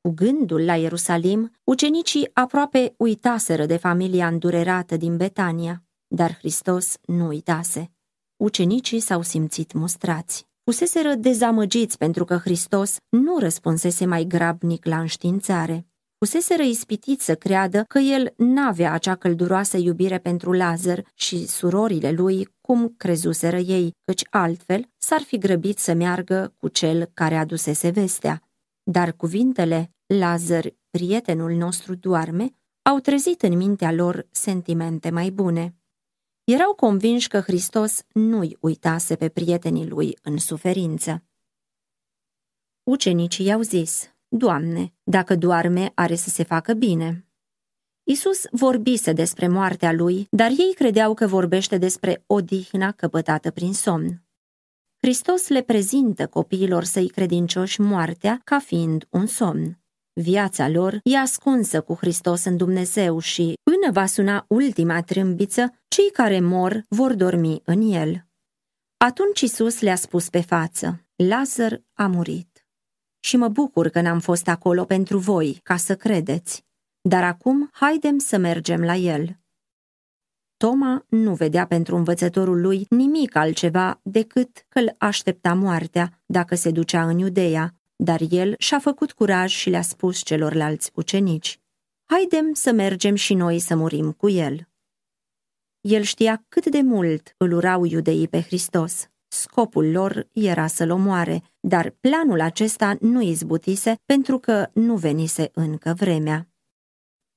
Cu 0.01 0.11
gândul 0.11 0.65
la 0.65 0.77
Ierusalim, 0.77 1.51
ucenicii 1.65 2.31
aproape 2.33 2.95
uitaseră 2.97 3.67
de 3.67 3.77
familia 3.77 4.27
îndurerată 4.27 4.97
din 4.97 5.17
Betania, 5.17 5.83
dar 6.07 6.37
Hristos 6.37 6.97
nu 7.07 7.27
uitase. 7.27 7.93
Ucenicii 8.37 9.01
s-au 9.01 9.23
simțit 9.23 9.73
mustrați. 9.73 10.49
Fuseseră 10.65 11.15
dezamăgiți 11.15 11.99
pentru 11.99 12.25
că 12.25 12.37
Hristos 12.37 12.97
nu 13.09 13.39
răspunsese 13.39 14.05
mai 14.05 14.25
grabnic 14.25 14.85
la 14.85 15.01
înștiințare. 15.01 15.87
Fuseseră 16.25 16.63
ispitiți 16.63 17.25
să 17.25 17.35
creadă 17.35 17.85
că 17.89 17.99
el 17.99 18.35
n-avea 18.37 18.93
acea 18.93 19.15
călduroasă 19.15 19.77
iubire 19.77 20.19
pentru 20.19 20.53
Lazar 20.53 21.05
și 21.15 21.47
surorile 21.47 22.11
lui, 22.13 22.49
cum 22.61 22.95
crezuseră 22.97 23.57
ei, 23.57 23.91
căci 24.05 24.23
altfel 24.31 24.89
s-ar 24.99 25.21
fi 25.21 25.39
grăbit 25.39 25.79
să 25.79 25.93
meargă 25.93 26.55
cu 26.57 26.69
cel 26.69 27.11
care 27.15 27.37
adusese 27.37 27.91
vestea. 27.91 28.43
Dar 28.83 29.13
cuvintele, 29.13 29.93
Lazar, 30.07 30.75
prietenul 30.91 31.53
nostru 31.53 31.95
doarme, 31.95 32.51
au 32.83 32.99
trezit 32.99 33.43
în 33.43 33.57
mintea 33.57 33.93
lor 33.93 34.27
sentimente 34.31 35.11
mai 35.11 35.31
bune. 35.31 35.75
Erau 36.45 36.75
convinși 36.75 37.29
că 37.29 37.41
Hristos 37.41 38.03
nu-i 38.13 38.57
uitase 38.61 39.17
pe 39.17 39.29
prietenii 39.29 39.89
lui 39.89 40.19
în 40.23 40.39
suferință. 40.39 41.25
Ucenicii 42.83 43.47
i-au 43.47 43.61
zis, 43.61 44.14
Doamne, 44.37 44.93
dacă 45.03 45.37
doarme, 45.37 45.93
are 45.95 46.15
să 46.15 46.29
se 46.29 46.43
facă 46.43 46.73
bine. 46.73 47.27
Isus 48.03 48.43
vorbise 48.51 49.13
despre 49.13 49.49
moartea 49.49 49.93
lui, 49.93 50.27
dar 50.31 50.51
ei 50.51 50.75
credeau 50.75 51.15
că 51.15 51.27
vorbește 51.27 51.79
despre 51.79 52.25
odihna 52.27 52.93
căpătată 52.93 53.51
prin 53.51 53.75
somn. 53.75 54.23
Hristos 55.01 55.49
le 55.49 55.63
prezintă 55.63 56.27
copiilor 56.27 56.85
săi 56.85 57.09
credincioși 57.09 57.81
moartea 57.81 58.41
ca 58.45 58.59
fiind 58.59 59.07
un 59.11 59.27
somn. 59.27 59.79
Viața 60.13 60.69
lor 60.69 61.01
e 61.03 61.19
ascunsă 61.19 61.81
cu 61.81 61.95
Hristos 61.95 62.45
în 62.45 62.57
Dumnezeu 62.57 63.19
și, 63.19 63.53
până 63.63 63.93
va 63.93 64.07
suna 64.07 64.45
ultima 64.49 65.03
trâmbiță, 65.03 65.73
cei 65.89 66.11
care 66.11 66.41
mor 66.41 66.85
vor 66.89 67.15
dormi 67.15 67.63
în 67.65 67.93
el. 67.93 68.27
Atunci 68.97 69.41
Isus 69.41 69.81
le-a 69.81 69.97
spus 69.97 70.29
pe 70.29 70.41
față, 70.41 71.05
Lazar 71.17 71.83
a 71.93 72.07
murit 72.07 72.54
și 73.25 73.37
mă 73.37 73.49
bucur 73.49 73.89
că 73.89 74.01
n-am 74.01 74.21
fost 74.21 74.49
acolo 74.49 74.85
pentru 74.85 75.19
voi, 75.19 75.61
ca 75.63 75.77
să 75.77 75.97
credeți. 75.97 76.65
Dar 77.01 77.25
acum 77.25 77.71
haidem 77.73 78.19
să 78.19 78.37
mergem 78.37 78.81
la 78.81 78.95
el. 78.95 79.39
Toma 80.57 81.05
nu 81.09 81.35
vedea 81.35 81.67
pentru 81.67 81.97
învățătorul 81.97 82.61
lui 82.61 82.87
nimic 82.89 83.35
altceva 83.35 84.01
decât 84.03 84.65
că 84.69 84.79
îl 84.79 84.95
aștepta 84.99 85.55
moartea 85.55 86.23
dacă 86.27 86.55
se 86.55 86.71
ducea 86.71 87.09
în 87.09 87.19
Iudeea, 87.19 87.75
dar 87.97 88.21
el 88.31 88.55
și-a 88.59 88.79
făcut 88.79 89.13
curaj 89.13 89.53
și 89.53 89.71
le-a 89.71 89.83
spus 89.83 90.23
celorlalți 90.23 90.91
ucenici, 90.95 91.61
Haidem 92.05 92.53
să 92.53 92.73
mergem 92.73 93.15
și 93.15 93.35
noi 93.35 93.59
să 93.59 93.77
murim 93.77 94.13
cu 94.13 94.29
el. 94.29 94.69
El 95.81 96.03
știa 96.03 96.45
cât 96.49 96.67
de 96.67 96.81
mult 96.81 97.35
îl 97.37 97.53
urau 97.53 97.85
iudeii 97.85 98.29
pe 98.29 98.41
Hristos. 98.41 99.09
Scopul 99.29 99.91
lor 99.91 100.29
era 100.33 100.67
să-l 100.67 100.91
omoare, 100.91 101.43
dar 101.67 101.91
planul 102.01 102.41
acesta 102.41 102.97
nu 103.01 103.21
izbutise 103.23 103.95
pentru 104.05 104.39
că 104.39 104.71
nu 104.73 104.97
venise 104.97 105.51
încă 105.55 105.95
vremea. 105.97 106.49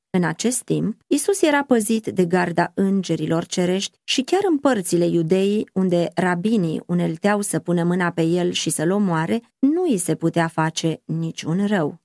În 0.10 0.24
acest 0.24 0.64
timp, 0.64 1.02
Isus 1.08 1.42
era 1.42 1.64
păzit 1.64 2.08
de 2.08 2.26
garda 2.26 2.72
îngerilor 2.76 3.46
cerești 3.46 3.98
și 4.04 4.22
chiar 4.22 4.40
în 4.50 4.58
părțile 4.58 5.06
iudeii, 5.06 5.70
unde 5.74 6.10
rabinii 6.16 6.82
unelteau 6.86 7.42
să 7.42 7.60
pună 7.60 7.84
mâna 7.84 8.12
pe 8.12 8.22
el 8.22 8.52
și 8.52 8.70
să-l 8.70 8.92
omoare, 8.92 9.42
nu 9.60 9.82
îi 9.82 9.98
se 9.98 10.16
putea 10.16 10.48
face 10.48 11.02
niciun 11.06 11.68
rău. 11.68 12.00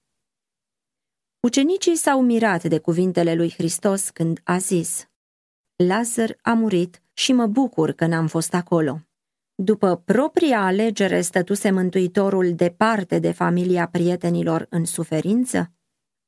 Ucenicii 1.40 1.96
s-au 1.96 2.22
mirat 2.22 2.64
de 2.64 2.78
cuvintele 2.78 3.34
lui 3.34 3.52
Hristos 3.52 4.10
când 4.10 4.40
a 4.44 4.58
zis, 4.58 5.06
Lazar 5.76 6.38
a 6.42 6.52
murit 6.52 7.02
și 7.12 7.32
mă 7.32 7.46
bucur 7.46 7.92
că 7.92 8.06
n-am 8.06 8.26
fost 8.26 8.54
acolo. 8.54 9.00
După 9.64 9.96
propria 9.96 10.60
alegere 10.60 11.20
stătuse 11.20 11.70
Mântuitorul 11.70 12.54
departe 12.54 13.18
de 13.18 13.32
familia 13.32 13.88
prietenilor 13.88 14.66
în 14.70 14.84
suferință? 14.84 15.72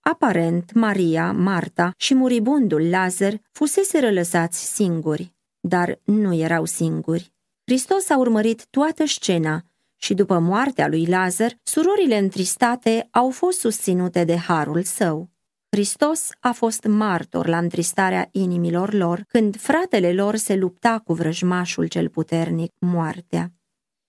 Aparent, 0.01 0.73
Maria, 0.73 1.33
Marta 1.33 1.93
și 1.97 2.15
muribundul 2.15 2.89
Lazar 2.89 3.41
fusese 3.53 4.11
lăsați 4.11 4.75
singuri, 4.75 5.35
dar 5.61 6.01
nu 6.05 6.35
erau 6.35 6.65
singuri. 6.65 7.33
Hristos 7.65 8.11
a 8.11 8.19
urmărit 8.19 8.67
toată 8.71 9.07
scena 9.07 9.65
și 9.97 10.15
după 10.15 10.39
moartea 10.39 10.89
lui 10.89 11.07
Lazar, 11.07 11.55
surorile 11.63 12.19
întristate 12.19 13.09
au 13.11 13.31
fost 13.31 13.59
susținute 13.59 14.25
de 14.25 14.37
harul 14.37 14.83
său. 14.83 15.34
Hristos 15.75 16.29
a 16.41 16.53
fost 16.53 16.85
martor 16.85 17.47
la 17.47 17.59
întristarea 17.59 18.29
inimilor 18.33 18.93
lor 18.93 19.25
când 19.29 19.57
fratele 19.57 20.13
lor 20.13 20.37
se 20.37 20.57
lupta 20.57 20.99
cu 21.05 21.13
vrăjmașul 21.13 21.87
cel 21.87 22.09
puternic, 22.09 22.73
moartea. 22.79 23.53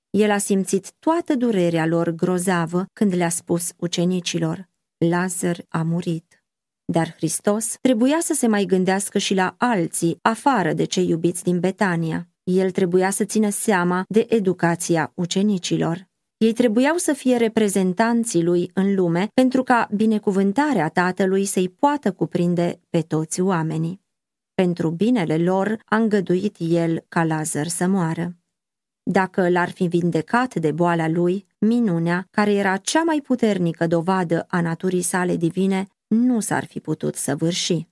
El 0.10 0.31
a 0.31 0.38
simțit 0.38 0.91
toată 1.00 1.36
durerea 1.36 1.86
lor 1.86 2.10
grozavă 2.10 2.86
când 2.93 3.15
le-a 3.15 3.29
spus 3.29 3.72
ucenicilor, 3.77 4.69
Lazar 4.98 5.65
a 5.69 5.81
murit. 5.81 6.43
Dar 6.86 7.13
Hristos 7.15 7.77
trebuia 7.81 8.17
să 8.22 8.34
se 8.34 8.48
mai 8.48 8.65
gândească 8.65 9.17
și 9.17 9.34
la 9.34 9.55
alții, 9.57 10.17
afară 10.22 10.74
de 10.74 10.84
cei 10.84 11.10
iubiți 11.10 11.43
din 11.43 11.60
Betania. 11.60 12.29
El 12.43 12.72
trebuia 12.72 13.10
să 13.10 13.24
țină 13.24 13.50
seama 13.50 14.03
de 14.07 14.25
educația 14.29 15.12
ucenicilor. 15.15 16.07
Ei 16.45 16.53
trebuiau 16.53 16.95
să 16.97 17.13
fie 17.13 17.37
reprezentanții 17.37 18.43
lui 18.43 18.71
în 18.73 18.95
lume 18.95 19.27
pentru 19.33 19.63
ca 19.63 19.89
binecuvântarea 19.95 20.89
tatălui 20.89 21.45
să-i 21.45 21.69
poată 21.69 22.11
cuprinde 22.11 22.79
pe 22.89 23.01
toți 23.01 23.41
oamenii. 23.41 24.01
Pentru 24.53 24.89
binele 24.89 25.37
lor 25.37 25.79
a 25.85 25.95
îngăduit 25.95 26.55
el 26.59 27.05
ca 27.09 27.23
Lazar 27.23 27.67
să 27.67 27.87
moară. 27.87 28.35
Dacă 29.03 29.49
l-ar 29.49 29.69
fi 29.69 29.87
vindecat 29.87 30.55
de 30.55 30.71
boala 30.71 31.07
lui, 31.07 31.45
minunea, 31.57 32.27
care 32.31 32.53
era 32.53 32.77
cea 32.77 33.03
mai 33.03 33.21
puternică 33.21 33.87
dovadă 33.87 34.45
a 34.47 34.61
naturii 34.61 35.01
sale 35.01 35.35
divine, 35.35 35.87
nu 36.07 36.39
s-ar 36.39 36.65
fi 36.65 36.79
putut 36.79 37.15
săvârși. 37.15 37.87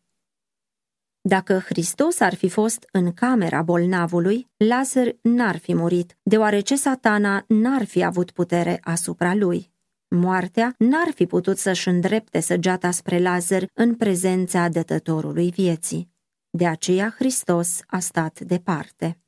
Dacă 1.26 1.60
Hristos 1.60 2.20
ar 2.20 2.36
fi 2.36 2.50
fost 2.50 2.88
în 2.92 3.14
camera 3.14 3.62
bolnavului, 3.62 4.48
Lazar 4.58 5.16
n-ar 5.22 5.58
fi 5.58 5.74
murit, 5.74 6.18
deoarece 6.24 6.76
satana 6.76 7.46
n-ar 7.48 7.86
fi 7.86 8.04
avut 8.04 8.32
putere 8.32 8.80
asupra 8.82 9.36
lui. 9.36 9.72
Moartea 10.08 10.76
n-ar 10.78 11.12
fi 11.16 11.26
putut 11.26 11.58
să-și 11.58 11.88
îndrepte 11.88 12.40
săgeata 12.40 12.92
spre 12.92 13.20
Lazar 13.20 13.66
în 13.74 13.96
prezența 13.96 14.68
dătătorului 14.68 15.52
vieții. 15.52 16.12
De 16.50 16.68
aceea 16.68 17.14
Hristos 17.18 17.80
a 17.88 18.00
stat 18.00 18.40
departe. 18.40 19.20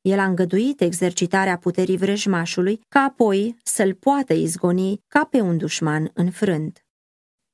El 0.00 0.18
a 0.18 0.24
îngăduit 0.24 0.80
exercitarea 0.80 1.56
puterii 1.58 1.96
vrăjmașului 1.96 2.80
ca 2.88 3.00
apoi 3.00 3.56
să-l 3.62 3.94
poată 3.94 4.32
izgoni 4.32 5.00
ca 5.08 5.24
pe 5.24 5.40
un 5.40 5.56
dușman 5.56 6.10
înfrânt. 6.14 6.84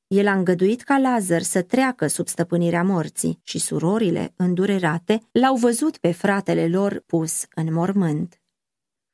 El 0.06 0.26
a 0.26 0.32
îngăduit 0.32 0.82
ca 0.82 0.98
Lazar 0.98 1.42
să 1.42 1.62
treacă 1.62 2.06
sub 2.06 2.28
stăpânirea 2.28 2.82
morții 2.82 3.40
și 3.42 3.58
surorile, 3.58 4.32
îndurerate, 4.36 5.22
l-au 5.32 5.56
văzut 5.56 5.96
pe 5.96 6.12
fratele 6.12 6.68
lor 6.68 7.02
pus 7.06 7.44
în 7.54 7.72
mormânt. 7.72 8.40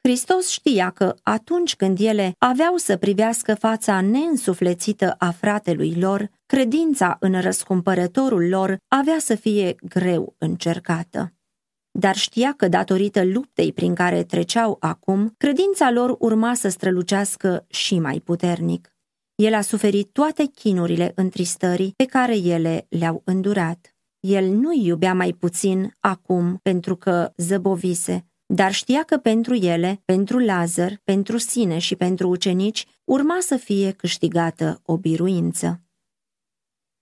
Hristos 0.02 0.48
știa 0.48 0.90
că 0.90 1.14
atunci 1.22 1.76
când 1.76 2.00
ele 2.00 2.34
aveau 2.38 2.76
să 2.76 2.96
privească 2.96 3.54
fața 3.54 4.00
neînsuflețită 4.00 5.14
a 5.18 5.30
fratelui 5.30 5.94
lor, 5.94 6.30
credința 6.46 7.16
în 7.20 7.40
răscumpărătorul 7.40 8.48
lor 8.48 8.76
avea 8.88 9.18
să 9.18 9.34
fie 9.34 9.74
greu 9.88 10.34
încercată. 10.38 11.32
Dar 11.90 12.16
știa 12.16 12.54
că 12.56 12.68
datorită 12.68 13.24
luptei 13.24 13.72
prin 13.72 13.94
care 13.94 14.24
treceau 14.24 14.76
acum, 14.80 15.34
credința 15.36 15.90
lor 15.90 16.16
urma 16.18 16.54
să 16.54 16.68
strălucească 16.68 17.64
și 17.68 17.98
mai 17.98 18.20
puternic. 18.24 18.91
El 19.42 19.54
a 19.54 19.60
suferit 19.60 20.12
toate 20.12 20.44
chinurile 20.44 21.12
întristării 21.14 21.92
pe 21.96 22.04
care 22.04 22.36
ele 22.36 22.86
le-au 22.88 23.22
îndurat. 23.24 23.96
El 24.20 24.48
nu 24.48 24.72
iubea 24.72 25.14
mai 25.14 25.32
puțin 25.32 25.96
acum 26.00 26.58
pentru 26.62 26.96
că 26.96 27.32
zăbovise, 27.36 28.26
dar 28.46 28.72
știa 28.72 29.02
că 29.02 29.16
pentru 29.16 29.54
ele, 29.54 30.02
pentru 30.04 30.38
Lazar, 30.38 31.00
pentru 31.04 31.36
sine 31.38 31.78
și 31.78 31.96
pentru 31.96 32.28
ucenici, 32.28 32.86
urma 33.04 33.38
să 33.40 33.56
fie 33.56 33.90
câștigată 33.90 34.80
o 34.84 34.96
biruință. 34.96 35.80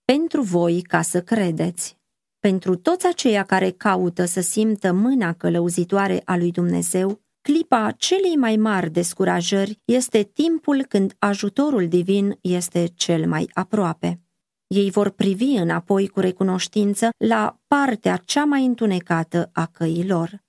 Pentru 0.05 0.41
voi 0.41 0.81
ca 0.81 1.01
să 1.01 1.21
credeți, 1.21 1.97
pentru 2.39 2.75
toți 2.75 3.07
aceia 3.07 3.43
care 3.43 3.71
caută 3.71 4.25
să 4.25 4.41
simtă 4.41 4.91
mâna 4.91 5.33
călăuzitoare 5.33 6.21
a 6.25 6.37
lui 6.37 6.51
Dumnezeu, 6.51 7.21
clipa 7.41 7.91
celei 7.91 8.35
mai 8.35 8.55
mari 8.55 8.91
descurajări 8.91 9.79
este 9.85 10.23
timpul 10.23 10.85
când 10.85 11.15
ajutorul 11.19 11.87
divin 11.87 12.37
este 12.41 12.85
cel 12.95 13.27
mai 13.27 13.49
aproape. 13.53 14.21
Ei 14.67 14.91
vor 14.91 15.09
privi 15.09 15.53
înapoi 15.55 16.07
cu 16.07 16.19
recunoștință 16.19 17.09
la 17.17 17.59
partea 17.67 18.17
cea 18.17 18.45
mai 18.45 18.65
întunecată 18.65 19.49
a 19.53 19.65
căilor. 19.65 20.43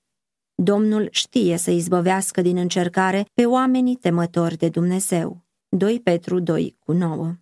Domnul 0.55 1.09
știe 1.11 1.57
să 1.57 1.71
izbăvească 1.71 2.41
din 2.41 2.57
încercare 2.57 3.25
pe 3.35 3.47
oamenii 3.47 3.97
temători 3.97 4.57
de 4.57 4.69
Dumnezeu. 4.69 5.45
2 5.69 6.01
Petru 6.01 6.41
2 6.41 6.77
cu 6.79 6.93
9 6.93 7.35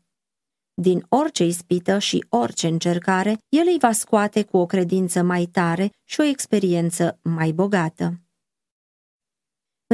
Din 0.75 1.07
orice 1.09 1.45
ispită 1.45 1.99
și 1.99 2.25
orice 2.29 2.67
încercare, 2.67 3.39
El 3.49 3.65
îi 3.67 3.79
va 3.81 3.93
scoate 3.93 4.43
cu 4.43 4.57
o 4.57 4.67
credință 4.67 5.23
mai 5.23 5.45
tare 5.45 5.91
și 6.05 6.21
o 6.21 6.25
experiență 6.25 7.19
mai 7.23 7.53
bogată. 7.53 8.21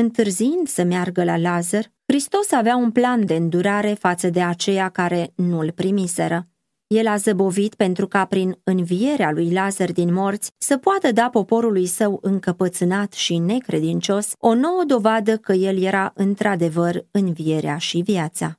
Întârziind 0.01 0.69
să 0.69 0.83
meargă 0.83 1.25
la 1.25 1.37
Lazar, 1.37 1.93
Hristos 2.07 2.53
avea 2.53 2.77
un 2.77 2.91
plan 2.91 3.27
de 3.27 3.35
îndurare 3.35 3.95
față 3.95 4.31
de 4.31 4.43
aceia 4.43 4.89
care 4.89 5.33
nu-l 5.35 5.73
primiseră. 5.73 6.49
El 6.87 7.07
a 7.07 7.17
zăbovit 7.17 7.75
pentru 7.75 8.07
ca 8.07 8.25
prin 8.25 8.61
învierea 8.65 9.31
lui 9.31 9.53
Lazar 9.53 9.93
din 9.93 10.13
morți 10.13 10.51
să 10.59 10.77
poată 10.77 11.13
da 11.13 11.29
poporului 11.29 11.87
său 11.87 12.19
încăpățânat 12.23 13.13
și 13.13 13.39
necredincios 13.39 14.33
o 14.39 14.55
nouă 14.55 14.85
dovadă 14.87 15.37
că 15.37 15.53
el 15.53 15.83
era 15.83 16.13
într-adevăr 16.15 17.07
învierea 17.11 17.77
și 17.77 18.01
viața. 18.05 18.59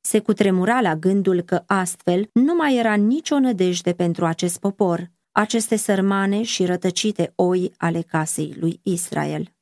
Se 0.00 0.18
cutremura 0.18 0.80
la 0.80 0.96
gândul 0.96 1.40
că 1.40 1.62
astfel 1.66 2.28
nu 2.32 2.54
mai 2.54 2.76
era 2.76 2.94
nicio 2.94 3.38
nădejde 3.38 3.92
pentru 3.92 4.24
acest 4.24 4.58
popor, 4.58 5.10
aceste 5.32 5.76
sărmane 5.76 6.42
și 6.42 6.64
rătăcite 6.64 7.32
oi 7.34 7.72
ale 7.76 8.00
casei 8.00 8.56
lui 8.60 8.80
Israel. 8.82 9.52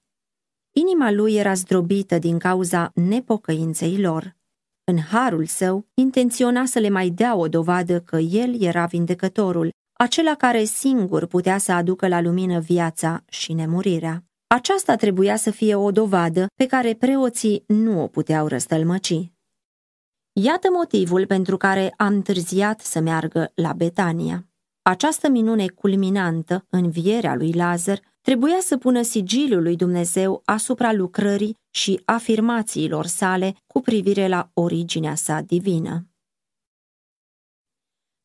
Inima 0.80 1.10
lui 1.10 1.34
era 1.34 1.54
zdrobită 1.54 2.18
din 2.18 2.38
cauza 2.38 2.90
nepocăinței 2.94 4.00
lor. 4.00 4.36
În 4.84 4.98
harul 4.98 5.46
său, 5.46 5.86
intenționa 5.94 6.64
să 6.64 6.78
le 6.78 6.88
mai 6.88 7.08
dea 7.08 7.36
o 7.36 7.48
dovadă 7.48 8.00
că 8.00 8.16
el 8.16 8.62
era 8.62 8.86
vindecătorul, 8.86 9.70
acela 9.92 10.34
care 10.34 10.64
singur 10.64 11.26
putea 11.26 11.58
să 11.58 11.72
aducă 11.72 12.08
la 12.08 12.20
lumină 12.20 12.58
viața 12.58 13.24
și 13.28 13.52
nemurirea. 13.52 14.24
Aceasta 14.46 14.96
trebuia 14.96 15.36
să 15.36 15.50
fie 15.50 15.74
o 15.74 15.90
dovadă 15.90 16.46
pe 16.54 16.66
care 16.66 16.94
preoții 16.94 17.64
nu 17.66 18.02
o 18.02 18.06
puteau 18.06 18.46
răstălmăci. 18.46 19.30
Iată 20.32 20.68
motivul 20.72 21.26
pentru 21.26 21.56
care 21.56 21.94
am 21.96 22.22
târziat 22.22 22.80
să 22.80 23.00
meargă 23.00 23.52
la 23.54 23.72
Betania. 23.72 24.46
Această 24.82 25.28
minune 25.28 25.66
culminantă, 25.68 26.66
învierea 26.68 27.34
lui 27.34 27.52
Lazar, 27.52 28.00
trebuia 28.26 28.58
să 28.60 28.76
pună 28.76 29.02
sigiliul 29.02 29.62
lui 29.62 29.76
Dumnezeu 29.76 30.42
asupra 30.44 30.92
lucrării 30.92 31.56
și 31.70 32.00
afirmațiilor 32.04 33.06
sale 33.06 33.54
cu 33.66 33.80
privire 33.80 34.28
la 34.28 34.50
originea 34.54 35.14
sa 35.14 35.40
divină. 35.40 36.06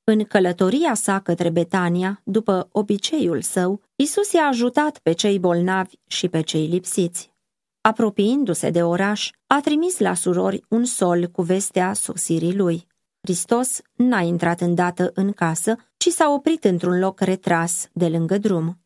În 0.04 0.24
călătoria 0.24 0.94
sa 0.94 1.20
către 1.20 1.50
Betania, 1.50 2.22
după 2.24 2.70
obiceiul 2.72 3.42
său, 3.42 3.82
Isus 3.96 4.32
i-a 4.32 4.46
ajutat 4.46 4.98
pe 4.98 5.12
cei 5.12 5.40
bolnavi 5.40 5.96
și 6.08 6.28
pe 6.28 6.42
cei 6.42 6.68
lipsiți. 6.68 7.34
Apropiindu-se 7.82 8.70
de 8.70 8.84
oraș, 8.84 9.30
a 9.48 9.60
trimis 9.60 10.00
la 10.00 10.14
surori 10.14 10.64
un 10.70 10.86
sol 10.86 11.28
cu 11.28 11.42
vestea 11.42 11.94
sosirii 11.94 12.56
lui. 12.56 12.88
Hristos 13.22 13.82
n-a 13.96 14.22
intrat 14.22 14.62
îndată 14.62 15.12
în 15.14 15.32
casă, 15.32 15.76
ci 15.98 16.08
s-a 16.08 16.30
oprit 16.30 16.64
într-un 16.64 17.00
loc 17.00 17.20
retras 17.20 17.90
de 17.94 18.08
lângă 18.08 18.38
drum. 18.38 18.81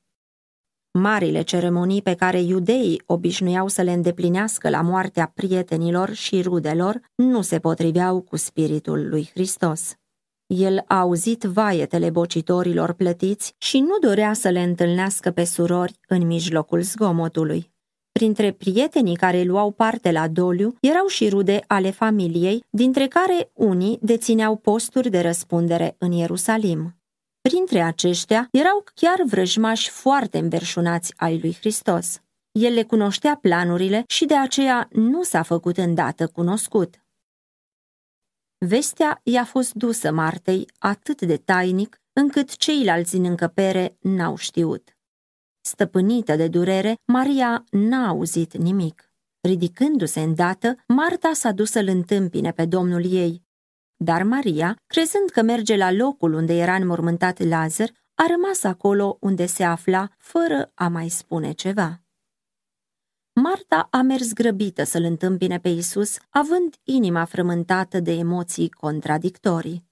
Marile 0.98 1.42
ceremonii 1.42 2.02
pe 2.02 2.14
care 2.14 2.42
iudeii 2.42 3.02
obișnuiau 3.06 3.68
să 3.68 3.82
le 3.82 3.92
îndeplinească 3.92 4.70
la 4.70 4.82
moartea 4.82 5.32
prietenilor 5.36 6.14
și 6.14 6.42
rudelor 6.42 7.00
nu 7.16 7.42
se 7.42 7.60
potriveau 7.60 8.22
cu 8.22 8.36
spiritul 8.36 9.10
lui 9.10 9.30
Hristos. 9.34 9.96
El 10.46 10.84
a 10.88 11.00
auzit 11.00 11.42
vaietele 11.44 12.10
bocitorilor 12.10 12.94
plătiți 12.94 13.54
și 13.58 13.80
nu 13.80 13.98
dorea 14.02 14.34
să 14.34 14.50
le 14.50 14.62
întâlnească 14.62 15.32
pe 15.32 15.44
surori 15.44 16.00
în 16.08 16.26
mijlocul 16.28 16.82
zgomotului. 16.82 17.72
Printre 18.12 18.52
prietenii 18.52 19.16
care 19.16 19.44
luau 19.44 19.72
parte 19.72 20.12
la 20.12 20.28
doliu 20.28 20.76
erau 20.82 21.06
și 21.08 21.30
rude 21.30 21.64
ale 21.68 21.92
familiei, 21.92 22.64
dintre 22.70 23.08
care 23.08 23.52
unii 23.54 24.00
dețineau 24.02 24.56
posturi 24.56 25.10
de 25.10 25.22
răspundere 25.22 25.96
în 25.98 26.12
Ierusalim. 26.12 26.96
Printre 27.50 27.82
aceștia 27.82 28.48
erau 28.52 28.84
chiar 28.94 29.22
vrăjmași 29.26 29.90
foarte 29.90 30.38
înverșunați 30.38 31.14
ai 31.16 31.40
lui 31.40 31.54
Hristos. 31.54 32.22
El 32.52 32.74
le 32.74 32.84
cunoștea 32.84 33.38
planurile 33.42 34.04
și 34.08 34.26
de 34.26 34.38
aceea 34.38 34.88
nu 34.92 35.24
s-a 35.24 35.42
făcut 35.42 35.78
îndată 35.78 36.28
cunoscut. 36.28 37.06
Vestea 38.58 39.20
i-a 39.24 39.44
fost 39.44 39.74
dusă 39.74 40.12
Martei 40.12 40.68
atât 40.78 41.22
de 41.22 41.38
tainic 41.38 42.02
încât 42.14 42.56
ceilalți 42.56 43.16
în 43.16 43.26
încăpere 43.26 43.98
n-au 44.00 44.36
știut. 44.36 44.98
Stăpânită 45.62 46.36
de 46.36 46.48
durere, 46.48 46.96
Maria 47.06 47.64
n-a 47.72 48.08
auzit 48.08 48.58
nimic. 48.58 49.12
Ridicându-se 49.42 50.20
îndată, 50.22 50.76
Marta 50.88 51.34
s-a 51.34 51.52
dus 51.52 51.72
să-l 51.72 51.88
întâmpine 51.88 52.52
pe 52.52 52.66
domnul 52.66 53.12
ei, 53.14 53.45
dar 54.06 54.24
Maria, 54.24 54.76
crezând 54.88 55.30
că 55.30 55.42
merge 55.42 55.76
la 55.76 55.92
locul 55.92 56.34
unde 56.34 56.54
era 56.54 56.76
înmormântat 56.76 57.44
Lazar, 57.44 57.92
a 58.14 58.26
rămas 58.30 58.64
acolo 58.64 59.18
unde 59.20 59.46
se 59.46 59.64
afla, 59.64 60.10
fără 60.18 60.72
a 60.74 60.88
mai 60.88 61.10
spune 61.10 61.52
ceva. 61.52 62.02
Marta 63.34 63.88
a 63.92 64.02
mers 64.02 64.34
grăbită 64.34 64.84
să-l 64.84 65.04
întâmpine 65.04 65.60
pe 65.60 65.70
Isus, 65.70 66.18
având 66.30 66.76
inima 66.84 67.26
frământată 67.26 68.00
de 68.00 68.12
emoții 68.12 68.70
contradictorii. 68.70 69.86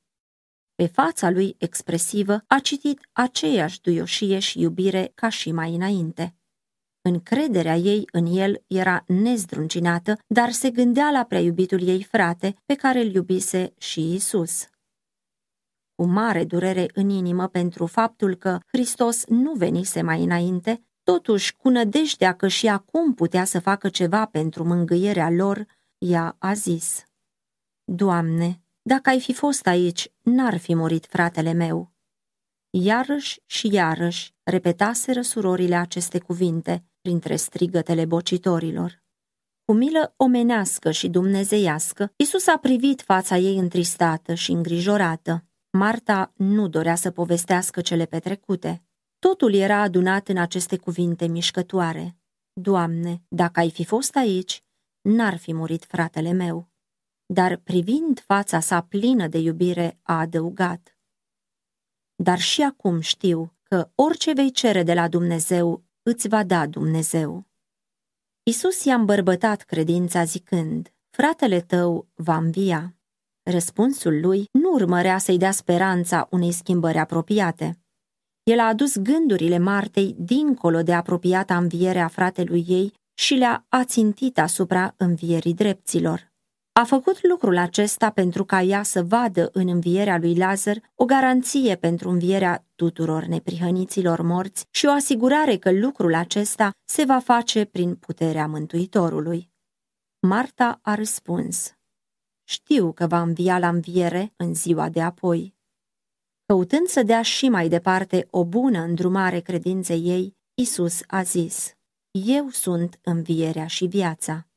Pe 0.75 0.87
fața 0.87 1.29
lui 1.29 1.55
expresivă 1.57 2.43
a 2.47 2.59
citit 2.59 3.09
aceeași 3.11 3.81
duioșie 3.81 4.39
și 4.39 4.59
iubire 4.59 5.11
ca 5.15 5.29
și 5.29 5.51
mai 5.51 5.75
înainte. 5.75 6.35
Încrederea 7.09 7.75
ei 7.75 8.07
în 8.11 8.25
el 8.25 8.63
era 8.67 9.03
nezdruncinată, 9.07 10.17
dar 10.27 10.51
se 10.51 10.69
gândea 10.69 11.09
la 11.11 11.23
prea 11.23 11.39
iubitul 11.39 11.87
ei 11.87 12.03
frate, 12.03 12.55
pe 12.65 12.75
care 12.75 12.99
îl 12.99 13.13
iubise 13.13 13.73
și 13.77 14.13
Isus. 14.13 14.67
Cu 15.95 16.05
mare 16.05 16.43
durere 16.43 16.85
în 16.93 17.09
inimă 17.09 17.47
pentru 17.47 17.85
faptul 17.85 18.35
că 18.35 18.59
Hristos 18.67 19.25
nu 19.25 19.53
venise 19.53 20.01
mai 20.01 20.23
înainte, 20.23 20.83
totuși 21.03 21.55
cu 21.55 21.69
nădejdea 21.69 22.35
că 22.35 22.47
și 22.47 22.67
acum 22.67 23.13
putea 23.13 23.43
să 23.43 23.59
facă 23.59 23.89
ceva 23.89 24.25
pentru 24.25 24.63
mângâierea 24.63 25.29
lor, 25.29 25.65
ea 25.97 26.35
a 26.39 26.53
zis, 26.53 27.03
Doamne, 27.83 28.61
dacă 28.81 29.09
ai 29.09 29.19
fi 29.19 29.33
fost 29.33 29.67
aici, 29.67 30.11
n-ar 30.21 30.57
fi 30.57 30.75
murit 30.75 31.05
fratele 31.05 31.53
meu. 31.53 31.91
Iarăși 32.69 33.41
și 33.45 33.73
iarăși 33.73 34.33
repetaseră 34.43 35.21
surorile 35.21 35.75
aceste 35.75 36.19
cuvinte, 36.19 36.85
printre 37.03 37.35
strigătele 37.35 38.05
bocitorilor. 38.05 39.03
Cu 39.65 39.73
milă 39.73 40.13
omenească 40.17 40.91
și 40.91 41.09
dumnezeiască, 41.09 42.13
Isus 42.15 42.47
a 42.47 42.57
privit 42.57 43.01
fața 43.01 43.37
ei 43.37 43.57
întristată 43.57 44.33
și 44.33 44.51
îngrijorată. 44.51 45.45
Marta 45.71 46.33
nu 46.35 46.67
dorea 46.67 46.95
să 46.95 47.11
povestească 47.11 47.81
cele 47.81 48.05
petrecute. 48.05 48.83
Totul 49.19 49.53
era 49.53 49.81
adunat 49.81 50.27
în 50.27 50.37
aceste 50.37 50.77
cuvinte 50.77 51.27
mișcătoare. 51.27 52.17
Doamne, 52.53 53.21
dacă 53.27 53.59
ai 53.59 53.71
fi 53.71 53.85
fost 53.85 54.15
aici, 54.15 54.63
n-ar 55.01 55.37
fi 55.37 55.53
murit 55.53 55.85
fratele 55.85 56.31
meu. 56.31 56.69
Dar 57.25 57.55
privind 57.55 58.19
fața 58.19 58.59
sa 58.59 58.81
plină 58.81 59.27
de 59.27 59.37
iubire, 59.37 59.99
a 60.01 60.19
adăugat. 60.19 60.97
Dar 62.15 62.39
și 62.39 62.61
acum 62.61 62.99
știu 62.99 63.53
că 63.63 63.91
orice 63.95 64.33
vei 64.33 64.51
cere 64.51 64.83
de 64.83 64.93
la 64.93 65.07
Dumnezeu, 65.07 65.83
îți 66.03 66.27
va 66.27 66.43
da 66.43 66.67
Dumnezeu. 66.67 67.45
Isus 68.43 68.83
i-a 68.83 68.95
îmbărbătat 68.95 69.61
credința 69.61 70.23
zicând, 70.23 70.93
fratele 71.09 71.59
tău 71.61 72.07
va 72.13 72.35
învia. 72.35 72.95
Răspunsul 73.43 74.19
lui 74.19 74.49
nu 74.51 74.71
urmărea 74.73 75.17
să-i 75.17 75.37
dea 75.37 75.51
speranța 75.51 76.27
unei 76.31 76.51
schimbări 76.51 76.97
apropiate. 76.97 77.79
El 78.43 78.59
a 78.59 78.67
adus 78.67 78.97
gândurile 78.97 79.57
Martei 79.57 80.15
dincolo 80.17 80.81
de 80.81 80.93
apropiata 80.93 81.57
înviere 81.57 81.99
a 81.99 82.07
fratelui 82.07 82.65
ei 82.67 82.93
și 83.13 83.33
le-a 83.33 83.65
ațintit 83.69 84.39
asupra 84.39 84.93
învierii 84.97 85.53
dreptilor. 85.53 86.31
A 86.71 86.83
făcut 86.83 87.27
lucrul 87.27 87.57
acesta 87.57 88.09
pentru 88.09 88.45
ca 88.45 88.61
ea 88.61 88.83
să 88.83 89.03
vadă 89.03 89.49
în 89.53 89.67
învierea 89.67 90.17
lui 90.17 90.35
Lazar 90.35 90.91
o 90.95 91.05
garanție 91.05 91.75
pentru 91.75 92.09
învierea 92.09 92.65
tuturor 92.83 93.23
neprihăniților 93.23 94.21
morți 94.21 94.65
și 94.69 94.85
o 94.85 94.91
asigurare 94.91 95.57
că 95.57 95.71
lucrul 95.71 96.13
acesta 96.13 96.71
se 96.85 97.03
va 97.03 97.19
face 97.19 97.65
prin 97.65 97.95
puterea 97.95 98.47
Mântuitorului. 98.47 99.49
Marta 100.19 100.79
a 100.81 100.95
răspuns, 100.95 101.73
Știu 102.43 102.91
că 102.91 103.07
va 103.07 103.21
învia 103.21 103.59
la 103.59 103.69
înviere 103.69 104.33
în 104.35 104.53
ziua 104.53 104.89
de 104.89 105.01
apoi. 105.01 105.55
Căutând 106.45 106.87
să 106.87 107.03
dea 107.03 107.21
și 107.21 107.49
mai 107.49 107.69
departe 107.69 108.27
o 108.29 108.45
bună 108.45 108.79
îndrumare 108.79 109.39
credinței 109.39 110.01
ei, 110.01 110.35
Isus 110.53 111.01
a 111.07 111.21
zis, 111.21 111.73
Eu 112.11 112.49
sunt 112.49 112.99
învierea 113.03 113.67
și 113.67 113.85
viața. 113.85 114.47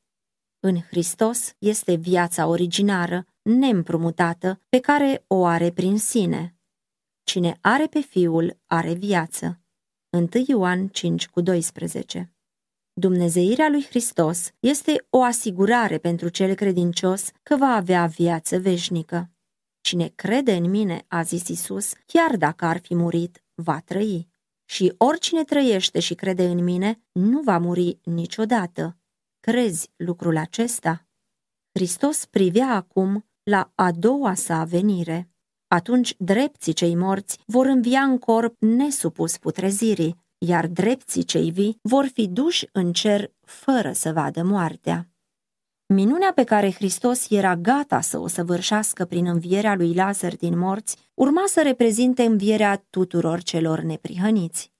În 0.59 0.81
Hristos 0.81 1.53
este 1.57 1.95
viața 1.95 2.47
originară, 2.47 3.25
neîmprumutată, 3.41 4.61
pe 4.69 4.79
care 4.79 5.23
o 5.27 5.45
are 5.45 5.71
prin 5.71 5.97
sine. 5.97 6.56
Cine 7.29 7.57
are 7.61 7.87
pe 7.87 7.99
Fiul, 7.99 8.57
are 8.65 8.93
viață. 8.93 9.59
1 10.09 10.29
Ioan 10.47 10.87
5 10.87 11.27
cu 11.27 11.41
12 11.41 12.33
Dumnezeirea 12.93 13.69
lui 13.69 13.85
Hristos 13.85 14.51
este 14.59 15.05
o 15.09 15.21
asigurare 15.21 15.97
pentru 15.97 16.29
cel 16.29 16.55
credincios 16.55 17.29
că 17.43 17.55
va 17.55 17.65
avea 17.65 18.05
viață 18.05 18.59
veșnică. 18.59 19.31
Cine 19.81 20.07
crede 20.07 20.55
în 20.55 20.69
mine, 20.69 21.05
a 21.07 21.21
zis 21.21 21.47
Isus, 21.47 21.93
chiar 22.05 22.37
dacă 22.37 22.65
ar 22.65 22.79
fi 22.79 22.95
murit, 22.95 23.43
va 23.53 23.79
trăi. 23.79 24.27
Și 24.65 24.93
oricine 24.97 25.43
trăiește 25.43 25.99
și 25.99 26.15
crede 26.15 26.47
în 26.47 26.63
mine, 26.63 27.01
nu 27.11 27.41
va 27.41 27.57
muri 27.57 27.99
niciodată. 28.03 28.97
Crezi 29.39 29.91
lucrul 29.95 30.37
acesta? 30.37 31.07
Hristos 31.71 32.25
privea 32.25 32.69
acum 32.69 33.25
la 33.43 33.71
a 33.75 33.91
doua 33.91 34.33
sa 34.33 34.63
venire. 34.63 35.31
Atunci 35.67 36.15
drepții 36.17 36.73
cei 36.73 36.95
morți 36.95 37.39
vor 37.45 37.65
învia 37.65 38.01
în 38.01 38.17
corp 38.17 38.55
nesupus 38.59 39.37
putrezirii, 39.37 40.15
iar 40.37 40.67
drepții 40.67 41.23
cei 41.23 41.51
vii 41.51 41.79
vor 41.81 42.05
fi 42.13 42.27
duși 42.27 42.67
în 42.71 42.93
cer 42.93 43.31
fără 43.41 43.91
să 43.91 44.11
vadă 44.11 44.43
moartea. 44.43 45.09
Minunea 45.85 46.31
pe 46.35 46.43
care 46.43 46.71
Hristos 46.71 47.29
era 47.29 47.55
gata 47.55 48.01
să 48.01 48.19
o 48.19 48.27
săvârșească 48.27 49.05
prin 49.05 49.25
învierea 49.25 49.75
lui 49.75 49.93
Lazar 49.93 50.35
din 50.35 50.57
morți 50.57 50.97
urma 51.13 51.43
să 51.45 51.61
reprezinte 51.61 52.23
învierea 52.23 52.85
tuturor 52.89 53.43
celor 53.43 53.79
neprihăniți. 53.79 54.71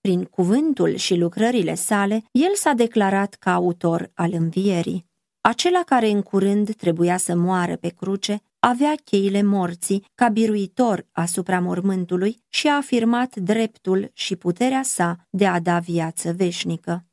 Prin 0.00 0.24
cuvântul 0.24 0.94
și 0.94 1.14
lucrările 1.14 1.74
sale, 1.74 2.22
el 2.30 2.54
s-a 2.54 2.72
declarat 2.72 3.34
ca 3.34 3.52
autor 3.52 4.10
al 4.14 4.32
învierii. 4.32 5.06
Acela 5.40 5.82
care 5.86 6.08
în 6.08 6.22
curând 6.22 6.74
trebuia 6.74 7.16
să 7.16 7.34
moară 7.34 7.76
pe 7.76 7.88
cruce, 7.88 8.42
avea 8.64 8.94
cheile 9.04 9.42
morții 9.42 10.04
ca 10.14 10.28
biruitor 10.28 11.06
asupra 11.12 11.60
mormântului 11.60 12.42
și 12.48 12.68
a 12.68 12.76
afirmat 12.76 13.36
dreptul 13.36 14.10
și 14.12 14.36
puterea 14.36 14.82
sa 14.82 15.26
de 15.30 15.46
a 15.46 15.60
da 15.60 15.78
viață 15.78 16.32
veșnică. 16.32 17.06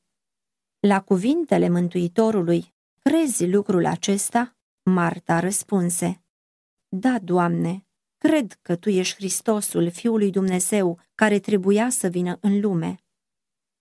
La 0.79 1.01
cuvintele 1.01 1.69
Mântuitorului, 1.69 2.73
crezi 2.99 3.47
lucrul 3.47 3.85
acesta? 3.85 4.57
Marta 4.83 5.39
răspunse, 5.39 6.23
Da, 6.87 7.19
Doamne, 7.23 7.85
cred 8.17 8.57
că 8.61 8.75
Tu 8.75 8.89
ești 8.89 9.15
Hristosul, 9.15 9.89
Fiul 9.91 10.17
lui 10.17 10.31
Dumnezeu, 10.31 10.99
care 11.15 11.39
trebuia 11.39 11.89
să 11.89 12.07
vină 12.07 12.37
în 12.41 12.59
lume. 12.59 12.95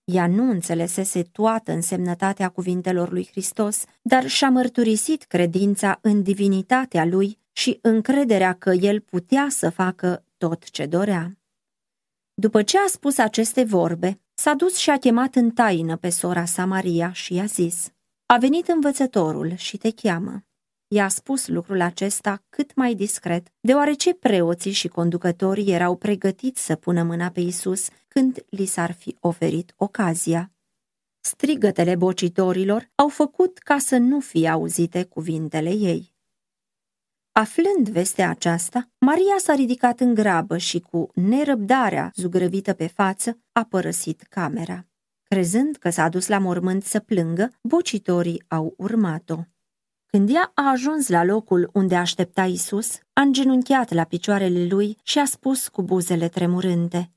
Ea 0.03 0.27
nu 0.27 0.49
înțelesese 0.49 1.23
toată 1.23 1.71
însemnătatea 1.71 2.49
cuvintelor 2.49 3.11
lui 3.11 3.27
Hristos, 3.31 3.83
dar 4.01 4.27
și-a 4.27 4.49
mărturisit 4.49 5.23
credința 5.23 5.99
în 6.01 6.23
divinitatea 6.23 7.05
lui 7.05 7.38
și 7.59 7.79
încrederea 7.81 8.53
că 8.53 8.69
el 8.69 8.99
putea 8.99 9.47
să 9.49 9.69
facă 9.69 10.23
tot 10.37 10.69
ce 10.69 10.85
dorea. 10.85 11.37
După 12.33 12.63
ce 12.63 12.77
a 12.77 12.87
spus 12.87 13.17
aceste 13.17 13.63
vorbe, 13.63 14.21
s-a 14.33 14.53
dus 14.53 14.75
și 14.75 14.89
a 14.89 14.97
chemat 14.97 15.35
în 15.35 15.51
taină 15.51 15.97
pe 15.97 16.09
sora 16.09 16.45
sa 16.45 16.65
Maria 16.65 17.11
și 17.11 17.33
i-a 17.33 17.45
zis, 17.45 17.91
A 18.25 18.37
venit 18.37 18.67
învățătorul 18.67 19.55
și 19.55 19.77
te 19.77 19.91
cheamă. 19.91 20.43
I-a 20.87 21.07
spus 21.07 21.47
lucrul 21.47 21.81
acesta 21.81 22.43
cât 22.49 22.75
mai 22.75 22.93
discret, 22.93 23.47
deoarece 23.59 24.13
preoții 24.13 24.71
și 24.71 24.87
conducătorii 24.87 25.71
erau 25.71 25.95
pregătiți 25.95 26.65
să 26.65 26.75
pună 26.75 27.03
mâna 27.03 27.29
pe 27.29 27.39
Isus 27.39 27.87
când 28.07 28.45
li 28.49 28.65
s-ar 28.65 28.91
fi 28.91 29.15
oferit 29.19 29.73
ocazia. 29.75 30.51
Strigătele 31.19 31.95
bocitorilor 31.95 32.89
au 32.95 33.07
făcut 33.07 33.57
ca 33.57 33.77
să 33.77 33.97
nu 33.97 34.19
fie 34.19 34.47
auzite 34.47 35.03
cuvintele 35.03 35.69
ei. 35.69 36.08
Aflând 37.39 37.89
vestea 37.89 38.29
aceasta, 38.29 38.89
Maria 38.97 39.35
s-a 39.37 39.53
ridicat 39.53 39.99
în 39.99 40.13
grabă 40.13 40.57
și 40.57 40.79
cu 40.79 41.09
nerăbdarea 41.13 42.11
zugrăvită 42.15 42.73
pe 42.73 42.87
față 42.87 43.37
a 43.51 43.63
părăsit 43.63 44.21
camera. 44.21 44.85
Crezând 45.23 45.75
că 45.75 45.89
s-a 45.89 46.09
dus 46.09 46.27
la 46.27 46.37
mormânt 46.37 46.83
să 46.83 46.99
plângă, 46.99 47.51
bocitorii 47.61 48.43
au 48.47 48.73
urmat-o. 48.77 49.37
Când 50.05 50.29
ea 50.33 50.51
a 50.53 50.69
ajuns 50.69 51.07
la 51.07 51.23
locul 51.23 51.69
unde 51.73 51.95
aștepta 51.95 52.45
Isus, 52.45 52.99
a 53.13 53.21
îngenunchiat 53.21 53.91
la 53.93 54.03
picioarele 54.03 54.65
lui 54.65 54.97
și 55.03 55.19
a 55.19 55.25
spus 55.25 55.67
cu 55.67 55.83
buzele 55.83 56.27
tremurânde, 56.27 57.11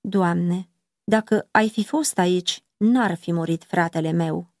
Doamne, 0.00 0.68
dacă 1.04 1.48
ai 1.50 1.70
fi 1.70 1.84
fost 1.84 2.18
aici, 2.18 2.64
n-ar 2.76 3.14
fi 3.14 3.32
murit 3.32 3.64
fratele 3.64 4.10
meu. 4.10 4.53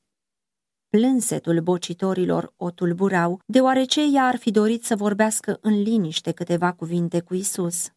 Plânsetul 0.98 1.60
bocitorilor 1.60 2.52
o 2.56 2.70
tulburau, 2.70 3.40
deoarece 3.46 4.00
ea 4.14 4.26
ar 4.26 4.36
fi 4.36 4.50
dorit 4.50 4.84
să 4.84 4.96
vorbească 4.96 5.58
în 5.60 5.82
liniște 5.82 6.32
câteva 6.32 6.72
cuvinte 6.72 7.20
cu 7.20 7.34
Isus. 7.34 7.88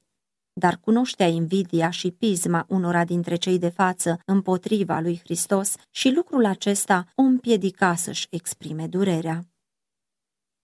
Dar 0.54 0.78
cunoștea 0.78 1.28
invidia 1.28 1.90
și 1.90 2.12
pisma 2.12 2.66
unora 2.68 3.06
dintre 3.06 3.36
cei 3.36 3.60
de 3.60 3.70
față 3.70 4.20
împotriva 4.26 5.00
lui 5.00 5.20
Hristos 5.24 5.76
și 5.92 6.14
lucrul 6.16 6.46
acesta 6.46 7.06
o 7.16 7.22
împiedica 7.22 7.96
să-și 7.96 8.28
exprime 8.30 8.88
durerea. 8.88 9.46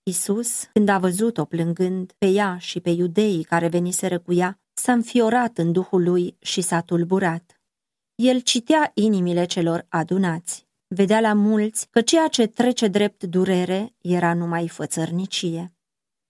Isus, 0.03 0.63
când 0.71 0.89
a 0.89 0.97
văzut-o 0.97 1.45
plângând 1.45 2.13
pe 2.17 2.27
ea 2.27 2.57
și 2.57 2.79
pe 2.79 2.89
iudeii 2.89 3.43
care 3.43 3.67
veniseră 3.67 4.19
cu 4.19 4.33
ea, 4.33 4.59
s-a 4.73 4.91
înfiorat 4.91 5.57
în 5.57 5.71
duhul 5.71 6.03
lui 6.03 6.35
și 6.39 6.61
s-a 6.61 6.81
tulburat. 6.81 7.61
El 8.15 8.39
citea 8.39 8.91
inimile 8.93 9.45
celor 9.45 9.85
adunați. 9.89 10.71
Vedea 10.95 11.19
la 11.19 11.33
mulți 11.33 11.87
că 11.89 12.01
ceea 12.01 12.27
ce 12.27 12.47
trece 12.47 12.87
drept 12.87 13.23
durere 13.23 13.93
era 14.01 14.33
numai 14.33 14.67
fățărnicie. 14.67 15.73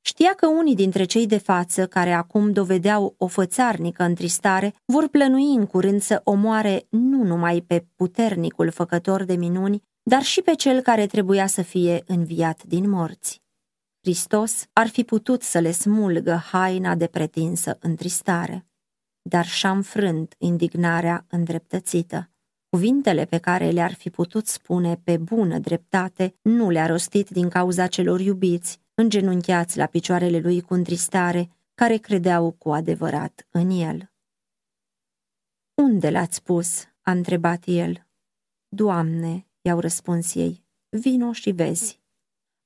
Știa 0.02 0.34
că 0.34 0.48
unii 0.48 0.76
dintre 0.76 1.04
cei 1.04 1.26
de 1.28 1.38
față, 1.38 1.88
care 1.88 2.12
acum 2.12 2.52
dovedeau 2.52 3.16
o 3.18 3.28
fățarnică 3.28 4.04
întristare, 4.04 4.74
vor 4.86 5.08
plănui 5.08 5.56
în 5.56 5.66
curând 5.66 6.02
să 6.02 6.22
omoare 6.24 6.86
nu 6.90 7.24
numai 7.24 7.62
pe 7.62 7.88
puternicul 7.96 8.72
făcător 8.72 9.24
de 9.24 9.36
minuni, 9.36 9.82
dar 10.04 10.22
și 10.22 10.42
pe 10.42 10.56
cel 10.56 10.82
care 10.82 11.06
trebuia 11.06 11.48
să 11.48 11.62
fie 11.62 12.04
înviat 12.08 12.64
din 12.64 12.90
morți. 12.90 13.42
Hristos 14.02 14.66
ar 14.74 14.88
fi 14.88 15.04
putut 15.04 15.42
să 15.42 15.60
le 15.60 15.72
smulgă 15.72 16.42
haina 16.52 16.96
de 16.96 17.08
pretinsă 17.08 17.78
întristare, 17.82 18.68
dar 19.22 19.46
și-a 19.46 19.72
înfrânt 19.72 20.36
indignarea 20.38 21.26
îndreptățită. 21.30 22.33
Cuvintele 22.74 23.26
pe 23.26 23.38
care 23.38 23.70
le-ar 23.70 23.94
fi 23.94 24.10
putut 24.10 24.48
spune 24.48 24.96
pe 25.04 25.18
bună 25.18 25.60
dreptate 25.60 26.36
nu 26.42 26.70
le-a 26.70 26.86
rostit 26.86 27.30
din 27.30 27.50
cauza 27.50 27.88
celor 27.88 28.20
iubiți, 28.20 28.80
îngenunchiați 28.94 29.78
la 29.78 29.86
picioarele 29.86 30.40
lui 30.40 30.62
cu 30.62 30.74
întristare, 30.74 31.50
care 31.74 31.98
credeau 31.98 32.52
cu 32.52 32.72
adevărat 32.72 33.48
în 33.52 33.70
el. 33.70 34.12
Unde 35.74 36.10
l-ați 36.10 36.44
pus?" 36.44 36.84
a 37.02 37.12
întrebat 37.12 37.64
el. 37.66 38.08
Doamne," 38.68 39.48
i-au 39.62 39.80
răspuns 39.80 40.36
ei, 40.36 40.64
vino 40.90 41.32
și 41.32 41.52
vezi. 41.52 42.02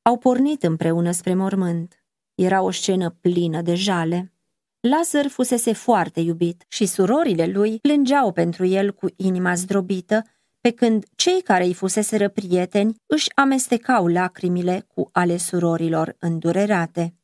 Au 0.02 0.18
pornit 0.18 0.64
împreună 0.64 1.12
spre 1.12 1.34
mormânt. 1.34 2.04
Era 2.36 2.62
o 2.62 2.72
scenă 2.72 3.10
plină 3.10 3.62
de 3.62 3.76
jale. 3.76 4.34
Lazar 4.80 5.28
fusese 5.28 5.74
foarte 5.74 6.20
iubit 6.20 6.66
și 6.68 6.86
surorile 6.86 7.46
lui 7.46 7.80
plângeau 7.80 8.32
pentru 8.32 8.66
el 8.66 8.94
cu 8.94 9.08
inima 9.16 9.54
zdrobită, 9.54 10.24
pe 10.62 10.72
când 10.72 11.06
cei 11.16 11.42
care 11.42 11.64
îi 11.64 11.74
fuseseră 11.74 12.30
prieteni 12.30 12.96
își 13.06 13.28
amestecau 13.36 14.08
lacrimile 14.08 14.86
cu 14.88 15.10
ale 15.12 15.38
surorilor 15.38 16.16
îndurerate. 16.20 17.16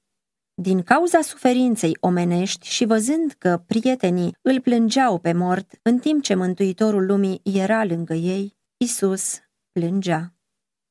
Din 0.53 0.81
cauza 0.81 1.21
suferinței 1.21 1.97
omenești 1.99 2.67
și 2.67 2.85
văzând 2.85 3.35
că 3.37 3.63
prietenii 3.67 4.37
îl 4.41 4.61
plângeau 4.61 5.17
pe 5.17 5.33
mort 5.33 5.79
în 5.81 5.97
timp 5.99 6.23
ce 6.23 6.33
Mântuitorul 6.35 7.05
lumii 7.05 7.41
era 7.43 7.83
lângă 7.85 8.13
ei, 8.13 8.55
Isus 8.77 9.39
plângea. 9.71 10.33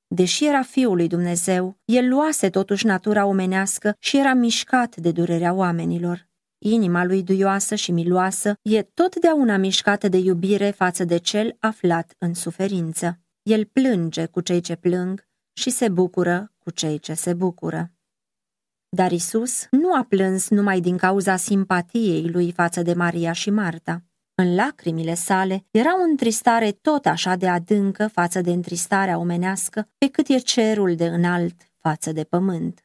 Deși 0.07 0.46
era 0.46 0.62
fiul 0.62 0.96
lui 0.96 1.07
Dumnezeu, 1.07 1.79
el 1.85 2.09
luase 2.09 2.51
totuși 2.51 2.87
natura 2.87 3.27
omenească 3.27 3.96
și 3.98 4.18
era 4.18 4.35
mișcat 4.35 4.96
de 4.96 5.12
durerea 5.12 5.53
oamenilor. 5.53 6.31
Inima 6.64 7.05
lui 7.05 7.22
duioasă 7.22 7.75
și 7.75 7.92
miloasă 7.92 8.55
e 8.62 8.83
totdeauna 8.83 9.57
mișcată 9.57 10.09
de 10.09 10.16
iubire 10.16 10.70
față 10.70 11.05
de 11.05 11.16
cel 11.16 11.57
aflat 11.61 12.14
în 12.18 12.35
suferință. 12.35 13.18
El 13.42 13.64
plânge 13.64 14.27
cu 14.27 14.40
cei 14.40 14.61
ce 14.61 14.77
plâng 14.77 15.29
și 15.53 15.70
se 15.70 15.88
bucură 15.88 16.53
cu 16.59 16.70
cei 16.70 16.98
ce 16.98 17.14
se 17.14 17.35
bucură. 17.35 17.92
Dar 18.88 19.12
Isus 19.12 19.66
nu 19.70 19.94
a 19.94 20.07
plâns 20.09 20.48
numai 20.48 20.81
din 20.81 20.96
cauza 20.96 21.37
simpatiei 21.37 22.29
lui 22.29 22.53
față 22.53 22.83
de 22.83 22.94
Maria 22.94 23.33
și 23.33 23.51
Marta. 23.51 24.05
În 24.35 24.55
lacrimile 24.55 25.14
sale 25.14 25.64
era 25.70 26.01
o 26.01 26.03
întristare 26.03 26.70
tot 26.70 27.07
așa 27.07 27.35
de 27.35 27.48
adâncă 27.48 28.09
față 28.09 28.40
de 28.40 28.51
întristarea 28.51 29.18
omenească, 29.18 29.88
pe 29.98 30.09
cât 30.09 30.29
e 30.29 30.38
cerul 30.38 30.94
de 30.94 31.07
înalt 31.07 31.72
față 31.79 32.12
de 32.12 32.25
pământ. 32.25 32.85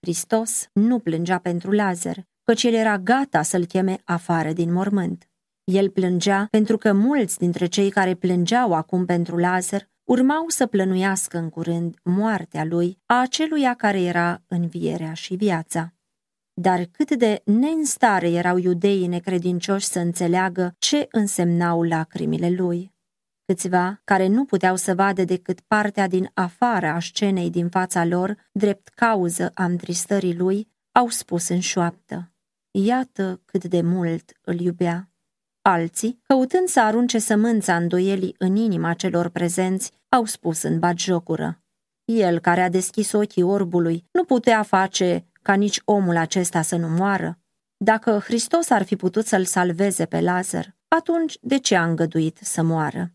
Hristos 0.00 0.68
nu 0.72 0.98
plângea 0.98 1.38
pentru 1.38 1.70
Lazar, 1.70 2.26
căci 2.44 2.62
el 2.62 2.74
era 2.74 2.98
gata 2.98 3.42
să-l 3.42 3.64
cheme 3.64 4.00
afară 4.04 4.52
din 4.52 4.72
mormânt. 4.72 5.28
El 5.64 5.90
plângea 5.90 6.46
pentru 6.50 6.78
că 6.78 6.92
mulți 6.92 7.38
dintre 7.38 7.66
cei 7.66 7.90
care 7.90 8.14
plângeau 8.14 8.72
acum 8.72 9.04
pentru 9.04 9.36
Lazar 9.36 9.88
urmau 10.04 10.48
să 10.48 10.66
plănuiască 10.66 11.38
în 11.38 11.48
curând 11.48 11.94
moartea 12.02 12.64
lui, 12.64 12.98
a 13.06 13.20
aceluia 13.20 13.74
care 13.74 14.00
era 14.00 14.42
învierea 14.46 15.12
și 15.12 15.34
viața. 15.34 15.94
Dar 16.60 16.84
cât 16.84 17.14
de 17.14 17.42
neînstare 17.44 18.30
erau 18.30 18.56
iudeii 18.56 19.06
necredincioși 19.06 19.86
să 19.86 19.98
înțeleagă 19.98 20.74
ce 20.78 21.08
însemnau 21.10 21.82
lacrimile 21.82 22.50
lui. 22.50 22.92
Câțiva, 23.46 24.00
care 24.04 24.26
nu 24.26 24.44
puteau 24.44 24.76
să 24.76 24.94
vadă 24.94 25.24
decât 25.24 25.60
partea 25.60 26.06
din 26.06 26.30
afara 26.34 26.94
a 26.94 27.00
scenei 27.00 27.50
din 27.50 27.68
fața 27.68 28.04
lor, 28.04 28.36
drept 28.52 28.88
cauză 28.88 29.50
a 29.54 29.64
întristării 29.64 30.36
lui, 30.36 30.68
au 30.92 31.08
spus 31.08 31.48
în 31.48 31.60
șoaptă, 31.60 32.33
Iată 32.76 33.40
cât 33.44 33.64
de 33.64 33.80
mult 33.80 34.32
îl 34.40 34.60
iubea. 34.60 35.10
Alții, 35.62 36.20
căutând 36.22 36.68
să 36.68 36.80
arunce 36.80 37.18
sămânța 37.18 37.76
îndoielii 37.76 38.34
în 38.38 38.56
inima 38.56 38.94
celor 38.94 39.28
prezenți, 39.28 39.92
au 40.08 40.24
spus 40.24 40.62
în 40.62 40.78
batjocură. 40.78 41.62
El 42.04 42.38
care 42.38 42.60
a 42.60 42.68
deschis 42.68 43.12
ochii 43.12 43.42
orbului 43.42 44.08
nu 44.12 44.24
putea 44.24 44.62
face 44.62 45.26
ca 45.42 45.54
nici 45.54 45.80
omul 45.84 46.16
acesta 46.16 46.62
să 46.62 46.76
nu 46.76 46.88
moară. 46.88 47.38
Dacă 47.76 48.18
Hristos 48.18 48.70
ar 48.70 48.82
fi 48.82 48.96
putut 48.96 49.26
să-l 49.26 49.44
salveze 49.44 50.06
pe 50.06 50.20
Lazar, 50.20 50.76
atunci 50.88 51.38
de 51.40 51.58
ce 51.58 51.76
a 51.76 51.84
îngăduit 51.84 52.38
să 52.42 52.62
moară? 52.62 53.12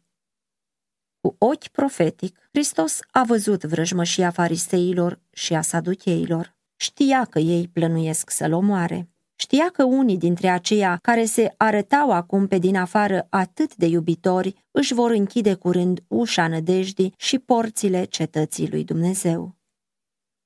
Cu 1.21 1.35
ochi 1.37 1.67
profetic, 1.67 2.39
Hristos 2.51 2.99
a 3.11 3.23
văzut 3.23 3.63
vrăjmășia 3.63 4.31
fariseilor 4.31 5.19
și 5.31 5.53
a 5.53 5.61
saducheilor. 5.61 6.55
Știa 6.75 7.25
că 7.25 7.39
ei 7.39 7.67
plănuiesc 7.67 8.29
să-l 8.29 8.53
omoare. 8.53 9.09
Știa 9.41 9.69
că 9.73 9.83
unii 9.83 10.17
dintre 10.17 10.47
aceia 10.47 10.99
care 11.01 11.25
se 11.25 11.53
arătau 11.57 12.11
acum 12.11 12.47
pe 12.47 12.57
din 12.57 12.75
afară 12.75 13.27
atât 13.29 13.75
de 13.75 13.85
iubitori 13.85 14.65
își 14.71 14.93
vor 14.93 15.11
închide 15.11 15.53
curând 15.53 16.03
ușa 16.07 16.47
nădejdii 16.47 17.13
și 17.17 17.39
porțile 17.39 18.03
cetății 18.03 18.69
lui 18.69 18.83
Dumnezeu. 18.83 19.55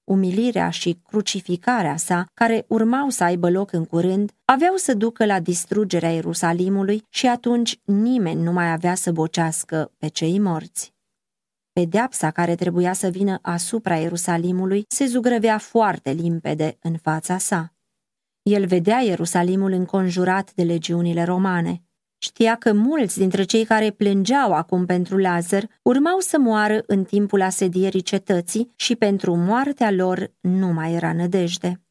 Umilirea 0.04 0.70
și 0.70 1.00
crucificarea 1.08 1.98
sa, 1.98 2.26
care 2.34 2.66
urmau 2.68 3.10
să 3.10 3.24
aibă 3.24 3.50
loc 3.50 3.72
în 3.72 3.86
curând, 3.86 4.32
aveau 4.46 4.76
să 4.76 4.94
ducă 4.94 5.26
la 5.26 5.40
distrugerea 5.40 6.12
Ierusalimului 6.12 7.04
și 7.10 7.28
atunci 7.28 7.80
nimeni 7.84 8.42
nu 8.42 8.52
mai 8.52 8.72
avea 8.72 8.96
să 8.96 9.12
bocească 9.12 9.92
pe 9.98 10.08
cei 10.08 10.40
morți. 10.40 10.94
Pedeapsa 11.72 12.32
care 12.32 12.56
trebuia 12.56 12.94
să 12.94 13.08
vină 13.08 13.40
asupra 13.42 13.96
Ierusalimului 13.96 14.86
se 14.88 15.06
zugrăvea 15.06 15.58
foarte 15.58 16.12
limpede 16.12 16.78
în 16.82 16.98
fața 16.98 17.38
sa. 17.38 17.74
El 18.44 18.66
vedea 18.66 19.00
Ierusalimul 19.00 19.72
înconjurat 19.72 20.54
de 20.54 20.64
legiunile 20.64 21.24
romane. 21.24 21.82
Știa 22.18 22.56
că 22.56 22.74
mulți 22.74 23.18
dintre 23.18 23.44
cei 23.44 23.66
care 23.66 23.92
plângeau 23.92 24.54
acum 24.54 24.86
pentru 24.86 25.18
Lazar 25.18 25.68
urmau 25.82 26.20
să 26.20 26.38
moară 26.40 26.84
în 26.88 27.04
timpul 27.04 27.42
asedierii 27.42 28.02
cetății 28.02 28.72
și 28.76 28.96
pentru 28.96 29.36
moartea 29.36 29.92
lor 29.92 30.32
nu 30.40 30.68
mai 30.68 30.94
era 30.94 31.14
nădejde. 31.14 31.82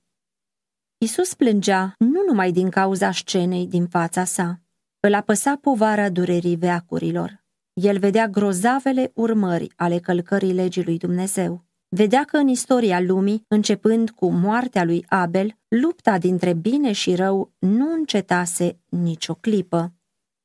Isus 0.98 1.34
plângea 1.34 1.94
nu 1.98 2.22
numai 2.26 2.52
din 2.52 2.68
cauza 2.68 3.12
scenei 3.12 3.66
din 3.66 3.86
fața 3.86 4.24
sa. 4.24 4.60
Îl 5.00 5.14
apăsa 5.14 5.56
povara 5.60 6.08
durerii 6.08 6.56
veacurilor. 6.56 7.44
El 7.72 7.98
vedea 7.98 8.28
grozavele 8.28 9.10
urmări 9.14 9.72
ale 9.76 9.98
călcării 9.98 10.52
legii 10.52 10.84
lui 10.84 10.98
Dumnezeu 10.98 11.64
vedea 11.94 12.24
că 12.24 12.36
în 12.36 12.48
istoria 12.48 13.00
lumii, 13.00 13.44
începând 13.48 14.10
cu 14.10 14.30
moartea 14.30 14.84
lui 14.84 15.04
Abel, 15.08 15.56
lupta 15.68 16.18
dintre 16.18 16.52
bine 16.52 16.92
și 16.92 17.14
rău 17.14 17.52
nu 17.58 17.92
încetase 17.92 18.78
nicio 18.88 19.34
clipă. 19.34 19.92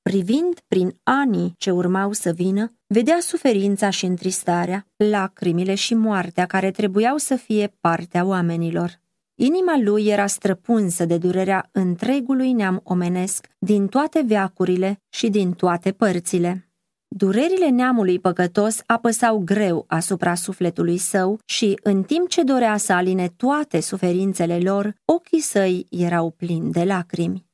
Privind 0.01 0.59
prin 0.67 0.99
anii 1.03 1.53
ce 1.57 1.71
urmau 1.71 2.11
să 2.11 2.31
vină, 2.31 2.73
vedea 2.87 3.17
suferința 3.19 3.89
și 3.89 4.05
întristarea, 4.05 4.87
lacrimile 4.95 5.75
și 5.75 5.93
moartea 5.93 6.45
care 6.45 6.71
trebuiau 6.71 7.17
să 7.17 7.35
fie 7.35 7.75
partea 7.79 8.25
oamenilor. 8.25 8.99
Inima 9.35 9.77
lui 9.77 10.05
era 10.05 10.27
străpunsă 10.27 11.05
de 11.05 11.17
durerea 11.17 11.69
întregului 11.71 12.51
neam 12.51 12.81
omenesc 12.83 13.47
din 13.59 13.87
toate 13.87 14.23
veacurile 14.27 15.01
și 15.09 15.29
din 15.29 15.51
toate 15.51 15.91
părțile. 15.91 16.66
Durerile 17.07 17.69
neamului 17.69 18.19
păcătos 18.19 18.81
apăsau 18.85 19.37
greu 19.37 19.83
asupra 19.87 20.35
sufletului 20.35 20.97
său 20.97 21.39
și, 21.45 21.79
în 21.83 22.03
timp 22.03 22.29
ce 22.29 22.43
dorea 22.43 22.77
să 22.77 22.93
aline 22.93 23.29
toate 23.29 23.79
suferințele 23.79 24.59
lor, 24.59 24.95
ochii 25.05 25.39
săi 25.39 25.87
erau 25.89 26.31
plini 26.31 26.71
de 26.71 26.83
lacrimi. 26.83 27.45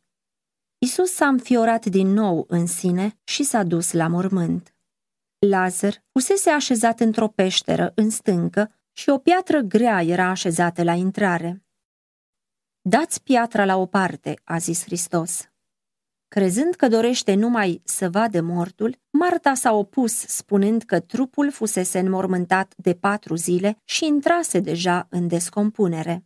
Isus 0.78 1.12
s-a 1.12 1.28
înfiorat 1.28 1.86
din 1.86 2.08
nou 2.08 2.46
în 2.48 2.66
sine 2.66 3.20
și 3.24 3.44
s-a 3.44 3.64
dus 3.64 3.92
la 3.92 4.08
mormânt. 4.08 4.76
Lazar 5.40 6.04
fusese 6.12 6.50
așezat 6.50 7.00
într-o 7.00 7.28
peșteră 7.28 7.92
în 7.96 8.10
stâncă 8.10 8.72
și 8.92 9.10
o 9.10 9.18
piatră 9.18 9.60
grea 9.60 10.02
era 10.02 10.30
așezată 10.30 10.84
la 10.84 10.94
intrare. 10.94 11.64
Dați 12.82 13.24
piatra 13.24 13.66
la 13.66 13.78
o 13.78 13.86
parte, 13.86 14.34
a 14.44 14.58
zis 14.58 14.84
Hristos. 14.84 15.53
Crezând 16.34 16.74
că 16.74 16.88
dorește 16.88 17.34
numai 17.34 17.82
să 17.84 18.10
vadă 18.10 18.42
mortul, 18.42 18.98
Marta 19.10 19.54
s-a 19.54 19.74
opus, 19.74 20.14
spunând 20.14 20.82
că 20.84 21.00
trupul 21.00 21.52
fusese 21.52 22.00
înmormântat 22.00 22.74
de 22.78 22.94
patru 22.94 23.36
zile 23.36 23.78
și 23.84 24.06
intrase 24.06 24.60
deja 24.60 25.08
în 25.10 25.28
descompunere. 25.28 26.26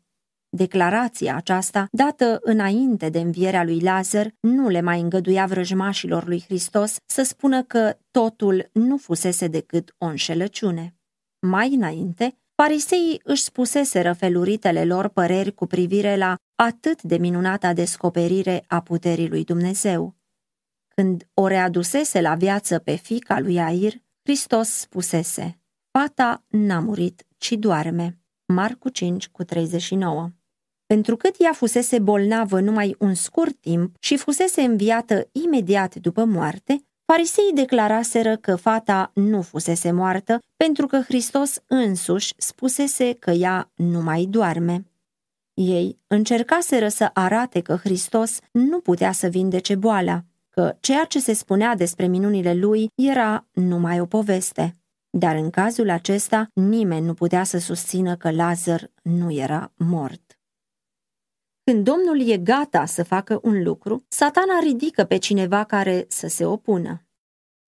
Declarația 0.49 1.35
aceasta, 1.35 1.87
dată 1.91 2.39
înainte 2.41 3.09
de 3.09 3.19
învierea 3.19 3.63
lui 3.63 3.79
Lazar, 3.79 4.35
nu 4.39 4.69
le 4.69 4.81
mai 4.81 4.99
îngăduia 4.99 5.45
vrăjmașilor 5.45 6.27
lui 6.27 6.41
Hristos 6.41 6.95
să 7.05 7.23
spună 7.23 7.63
că 7.63 7.97
totul 8.11 8.69
nu 8.73 8.97
fusese 8.97 9.47
decât 9.47 9.95
o 9.97 10.05
înșelăciune. 10.05 10.95
Mai 11.39 11.73
înainte, 11.73 12.37
fariseii 12.61 13.21
își 13.23 13.43
spuseseră 13.43 14.13
feluritele 14.13 14.85
lor 14.85 15.07
păreri 15.07 15.53
cu 15.53 15.65
privire 15.65 16.15
la 16.15 16.35
atât 16.55 17.01
de 17.01 17.17
minunata 17.17 17.73
descoperire 17.73 18.63
a 18.67 18.81
puterii 18.81 19.29
lui 19.29 19.43
Dumnezeu. 19.43 20.15
Când 20.87 21.27
o 21.33 21.47
readusese 21.47 22.21
la 22.21 22.35
viață 22.35 22.79
pe 22.79 22.95
fica 22.95 23.39
lui 23.39 23.59
Air, 23.59 23.93
Hristos 24.23 24.69
spusese, 24.69 25.59
Fata 25.91 26.43
n-a 26.47 26.79
murit, 26.79 27.25
ci 27.37 27.51
doarme. 27.51 28.19
Marcu 28.45 28.89
5 28.89 29.27
cu 29.27 29.43
39 29.43 30.29
Întrucât 30.85 31.35
ea 31.39 31.53
fusese 31.53 31.99
bolnavă 31.99 32.59
numai 32.59 32.95
un 32.99 33.13
scurt 33.13 33.55
timp 33.59 33.95
și 33.99 34.17
fusese 34.17 34.61
înviată 34.61 35.29
imediat 35.31 35.95
după 35.95 36.23
moarte, 36.23 36.86
fariseii 37.11 37.53
declaraseră 37.53 38.35
că 38.35 38.55
fata 38.55 39.11
nu 39.13 39.41
fusese 39.41 39.91
moartă 39.91 40.39
pentru 40.57 40.87
că 40.87 40.97
Hristos 40.97 41.57
însuși 41.67 42.33
spusese 42.37 43.13
că 43.13 43.31
ea 43.31 43.71
nu 43.75 44.01
mai 44.01 44.25
doarme. 44.29 44.85
Ei 45.53 45.99
încercaseră 46.07 46.87
să 46.87 47.09
arate 47.13 47.61
că 47.61 47.75
Hristos 47.75 48.39
nu 48.51 48.79
putea 48.79 49.11
să 49.11 49.27
vindece 49.27 49.75
boala, 49.75 50.23
că 50.49 50.75
ceea 50.79 51.03
ce 51.03 51.19
se 51.19 51.33
spunea 51.33 51.75
despre 51.75 52.07
minunile 52.07 52.53
lui 52.53 52.89
era 52.95 53.47
numai 53.51 53.99
o 53.99 54.05
poveste. 54.05 54.75
Dar 55.09 55.35
în 55.35 55.49
cazul 55.49 55.89
acesta, 55.89 56.47
nimeni 56.53 57.05
nu 57.05 57.13
putea 57.13 57.43
să 57.43 57.57
susțină 57.57 58.15
că 58.15 58.31
Lazar 58.31 58.91
nu 59.01 59.31
era 59.31 59.71
mort. 59.77 60.26
Când 61.71 61.83
Domnul 61.83 62.29
e 62.29 62.37
gata 62.37 62.85
să 62.85 63.03
facă 63.03 63.39
un 63.43 63.63
lucru, 63.63 64.05
satana 64.07 64.59
ridică 64.59 65.03
pe 65.03 65.17
cineva 65.17 65.63
care 65.63 66.05
să 66.09 66.27
se 66.27 66.45
opună. 66.45 67.05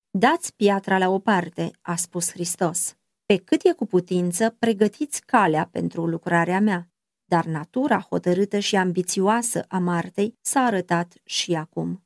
Dați 0.10 0.56
piatra 0.56 0.98
la 0.98 1.10
o 1.10 1.20
parte, 1.20 1.72
a 1.82 1.96
spus 1.96 2.32
Hristos. 2.32 2.96
Pe 3.26 3.38
cât 3.38 3.64
e 3.64 3.72
cu 3.72 3.86
putință, 3.86 4.56
pregătiți 4.60 5.26
calea 5.26 5.70
pentru 5.72 6.06
lucrarea 6.06 6.60
mea. 6.60 6.90
Dar 7.26 7.46
natura 7.46 8.00
hotărâtă 8.00 8.60
și 8.60 8.76
ambițioasă 8.76 9.66
a 9.68 9.78
Martei 9.78 10.38
s-a 10.42 10.60
arătat 10.60 11.14
și 11.24 11.54
acum. 11.54 12.04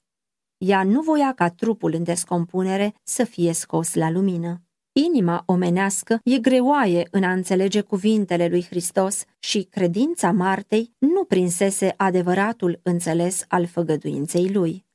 Ea 0.57 0.83
nu 0.83 1.01
voia 1.01 1.33
ca 1.33 1.49
trupul 1.49 1.93
în 1.93 2.03
descompunere 2.03 2.93
să 3.03 3.23
fie 3.23 3.53
scos 3.53 3.93
la 3.93 4.09
lumină. 4.09 4.61
Inima 4.95 5.43
omenească 5.45 6.19
e 6.23 6.39
greoaie 6.39 7.07
în 7.11 7.23
a 7.23 7.31
înțelege 7.31 7.81
cuvintele 7.81 8.47
lui 8.47 8.63
Hristos 8.63 9.23
și 9.39 9.63
credința 9.63 10.31
Martei 10.31 10.93
nu 10.97 11.23
prinsese 11.23 11.93
adevăratul 11.97 12.79
înțeles 12.83 13.45
al 13.47 13.65
făgăduinței 13.65 14.51
lui. 14.51 14.85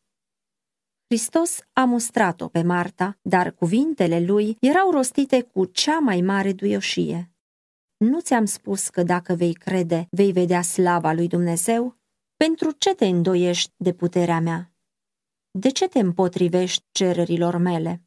Hristos 1.07 1.59
a 1.73 1.85
mustrat-o 1.85 2.49
pe 2.49 2.63
Marta, 2.63 3.19
dar 3.23 3.53
cuvintele 3.53 4.21
lui 4.21 4.57
erau 4.61 4.91
rostite 4.91 5.43
cu 5.43 5.65
cea 5.65 5.99
mai 5.99 6.21
mare 6.21 6.53
duioșie. 6.53 7.31
Nu 7.97 8.21
ți-am 8.21 8.45
spus 8.45 8.89
că 8.89 9.03
dacă 9.03 9.35
vei 9.35 9.53
crede, 9.53 10.07
vei 10.11 10.33
vedea 10.33 10.63
slava 10.63 11.13
lui 11.13 11.29
Dumnezeu? 11.29 11.97
Pentru 12.37 12.71
ce 12.71 12.95
te 12.95 13.07
îndoiești 13.07 13.73
de 13.77 13.93
puterea 13.93 14.41
mea? 14.41 14.73
De 15.51 15.69
ce 15.69 15.89
te 15.89 15.99
împotrivești 15.99 16.85
cererilor 16.91 17.57
mele? 17.57 18.03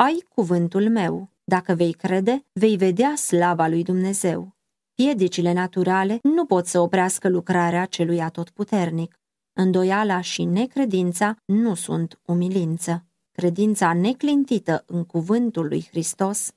Ai 0.00 0.24
cuvântul 0.28 0.88
meu. 0.88 1.30
Dacă 1.44 1.74
vei 1.74 1.92
crede, 1.92 2.46
vei 2.52 2.76
vedea 2.76 3.14
slava 3.16 3.66
lui 3.66 3.82
Dumnezeu. 3.82 4.56
Piedicile 4.94 5.52
naturale 5.52 6.18
nu 6.22 6.44
pot 6.44 6.66
să 6.66 6.80
oprească 6.80 7.28
lucrarea 7.28 7.84
celui 7.84 8.20
atotputernic. 8.20 9.20
Îndoiala 9.52 10.20
și 10.20 10.44
necredința 10.44 11.36
nu 11.44 11.74
sunt 11.74 12.20
umilință. 12.24 13.06
Credința 13.30 13.92
neclintită 13.92 14.84
în 14.86 15.04
cuvântul 15.04 15.66
lui 15.66 15.86
Hristos, 15.90 16.50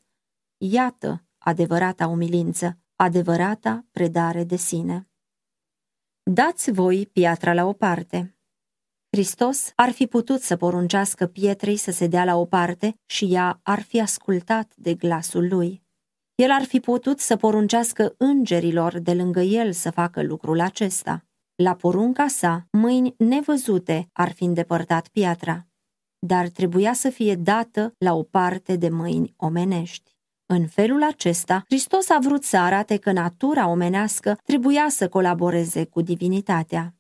iată 0.58 1.24
adevărata 1.38 2.08
umilință, 2.08 2.78
adevărata 2.96 3.86
predare 3.92 4.44
de 4.44 4.56
sine. 4.56 5.10
Dați 6.24 6.72
voi 6.72 7.10
piatra 7.14 7.54
la 7.54 7.66
o 7.66 7.74
parte. 7.74 8.36
Hristos 9.16 9.72
ar 9.76 9.92
fi 9.92 10.08
putut 10.08 10.42
să 10.42 10.56
poruncească 10.56 11.26
pietrei 11.26 11.78
să 11.78 11.92
se 11.92 12.08
dea 12.08 12.24
la 12.24 12.36
o 12.36 12.46
parte 12.46 12.96
și 13.06 13.26
ea 13.26 13.60
ar 13.64 13.82
fi 13.82 14.02
ascultat 14.02 14.74
de 14.76 14.94
glasul 14.94 15.48
lui. 15.48 15.84
El 16.36 16.52
ar 16.52 16.64
fi 16.64 16.80
putut 16.80 17.20
să 17.20 17.36
poruncească 17.36 18.16
îngerilor 18.18 19.00
de 19.00 19.14
lângă 19.14 19.40
el 19.40 19.72
să 19.72 19.90
facă 19.90 20.24
lucrul 20.24 20.60
acesta. 20.60 21.26
La 21.56 21.76
porunca 21.76 22.28
sa, 22.28 22.68
mâini 22.72 23.14
nevăzute 23.18 24.10
ar 24.14 24.32
fi 24.32 24.44
îndepărtat 24.44 25.08
piatra, 25.08 25.68
dar 26.20 26.48
trebuia 26.48 26.94
să 26.94 27.10
fie 27.10 27.36
dată 27.36 27.94
la 27.98 28.14
o 28.14 28.24
parte 28.24 28.76
de 28.76 28.90
mâini 28.90 29.34
omenești. 29.38 30.16
În 30.46 30.68
felul 30.68 31.04
acesta, 31.04 31.64
Hristos 31.66 32.10
a 32.10 32.18
vrut 32.22 32.44
să 32.44 32.58
arate 32.58 32.98
că 32.98 33.12
natura 33.12 33.68
omenească 33.68 34.38
trebuia 34.44 34.90
să 34.90 35.10
colaboreze 35.10 35.86
cu 35.86 36.02
divinitatea. 36.02 36.96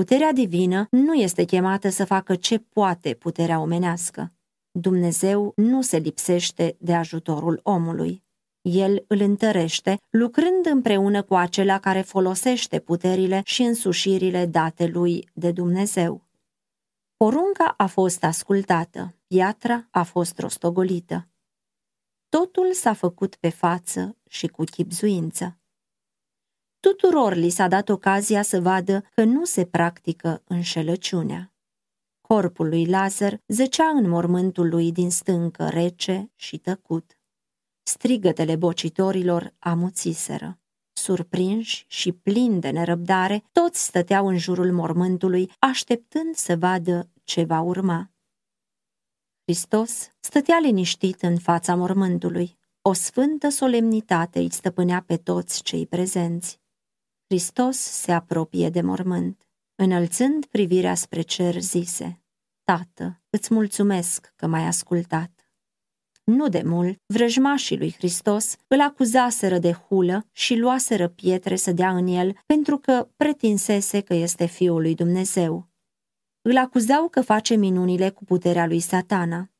Puterea 0.00 0.32
divină 0.32 0.86
nu 0.90 1.14
este 1.14 1.44
chemată 1.44 1.88
să 1.88 2.04
facă 2.04 2.34
ce 2.34 2.58
poate 2.58 3.14
puterea 3.14 3.60
omenească. 3.60 4.32
Dumnezeu 4.70 5.52
nu 5.56 5.82
se 5.82 5.96
lipsește 5.96 6.76
de 6.78 6.94
ajutorul 6.94 7.60
omului. 7.62 8.24
El 8.60 9.04
îl 9.08 9.20
întărește, 9.20 10.00
lucrând 10.10 10.66
împreună 10.66 11.22
cu 11.22 11.34
acela 11.34 11.78
care 11.78 12.00
folosește 12.00 12.78
puterile 12.78 13.40
și 13.44 13.62
însușirile 13.62 14.46
date 14.46 14.86
lui 14.86 15.28
de 15.34 15.52
Dumnezeu. 15.52 16.26
Porunca 17.16 17.74
a 17.76 17.86
fost 17.86 18.24
ascultată, 18.24 19.14
piatra 19.26 19.88
a 19.90 20.02
fost 20.02 20.38
rostogolită. 20.38 21.28
Totul 22.28 22.72
s-a 22.72 22.92
făcut 22.92 23.36
pe 23.36 23.48
față 23.48 24.16
și 24.28 24.46
cu 24.46 24.64
chipzuință. 24.64 25.58
Tuturor 26.86 27.34
li 27.34 27.48
s-a 27.48 27.68
dat 27.68 27.88
ocazia 27.88 28.42
să 28.42 28.60
vadă 28.60 29.04
că 29.14 29.24
nu 29.24 29.44
se 29.44 29.64
practică 29.64 30.42
înșelăciunea. 30.44 31.54
Corpul 32.20 32.68
lui 32.68 32.86
Lazar 32.86 33.40
zăcea 33.46 33.88
în 33.88 34.08
mormântul 34.08 34.68
lui 34.68 34.92
din 34.92 35.10
stâncă 35.10 35.68
rece 35.68 36.30
și 36.34 36.58
tăcut. 36.58 37.18
Strigătele 37.82 38.56
bocitorilor 38.56 39.54
amuțiseră. 39.58 40.58
Surprinși 40.92 41.84
și 41.88 42.12
plini 42.12 42.60
de 42.60 42.70
nerăbdare, 42.70 43.44
toți 43.52 43.84
stăteau 43.84 44.26
în 44.26 44.38
jurul 44.38 44.72
mormântului, 44.72 45.52
așteptând 45.58 46.34
să 46.34 46.56
vadă 46.56 47.08
ce 47.24 47.44
va 47.44 47.60
urma. 47.60 48.10
Hristos 49.42 50.10
stătea 50.20 50.58
liniștit 50.62 51.22
în 51.22 51.38
fața 51.38 51.74
mormântului. 51.74 52.58
O 52.82 52.92
sfântă 52.92 53.48
solemnitate 53.48 54.38
îi 54.38 54.52
stăpânea 54.52 55.02
pe 55.06 55.16
toți 55.16 55.62
cei 55.62 55.86
prezenți. 55.86 56.64
Hristos 57.28 57.76
se 57.76 58.12
apropie 58.12 58.68
de 58.68 58.80
mormânt. 58.80 59.46
Înălțând 59.74 60.46
privirea 60.46 60.94
spre 60.94 61.20
cer, 61.20 61.60
zise, 61.60 62.22
Tată, 62.64 63.22
îți 63.30 63.54
mulțumesc 63.54 64.32
că 64.36 64.46
m-ai 64.46 64.66
ascultat. 64.66 65.50
Nu 66.24 66.48
de 66.48 66.62
mult, 66.64 67.02
vrăjmașii 67.06 67.78
lui 67.78 67.92
Hristos 67.92 68.56
îl 68.66 68.80
acuzaseră 68.80 69.58
de 69.58 69.72
hulă 69.72 70.26
și 70.32 70.56
luaseră 70.56 71.08
pietre 71.08 71.56
să 71.56 71.72
dea 71.72 71.96
în 71.96 72.06
el 72.06 72.36
pentru 72.46 72.78
că 72.78 73.08
pretinsese 73.16 74.00
că 74.00 74.14
este 74.14 74.46
Fiul 74.46 74.80
lui 74.80 74.94
Dumnezeu. 74.94 75.68
Îl 76.42 76.56
acuzau 76.56 77.08
că 77.08 77.22
face 77.22 77.54
minunile 77.54 78.10
cu 78.10 78.24
puterea 78.24 78.66
lui 78.66 78.80
satana. 78.80 79.50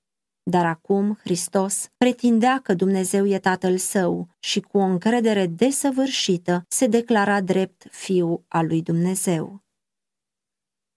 Dar 0.51 0.67
acum 0.67 1.19
Hristos 1.21 1.89
pretindea 1.97 2.61
că 2.63 2.75
Dumnezeu 2.75 3.27
e 3.27 3.39
Tatăl 3.39 3.77
Său 3.77 4.29
și 4.39 4.61
cu 4.61 4.79
o 4.79 4.81
încredere 4.81 5.47
desăvârșită 5.47 6.65
se 6.69 6.87
declara 6.87 7.41
drept 7.41 7.87
Fiu 7.91 8.45
al 8.49 8.67
lui 8.67 8.83
Dumnezeu. 8.83 9.65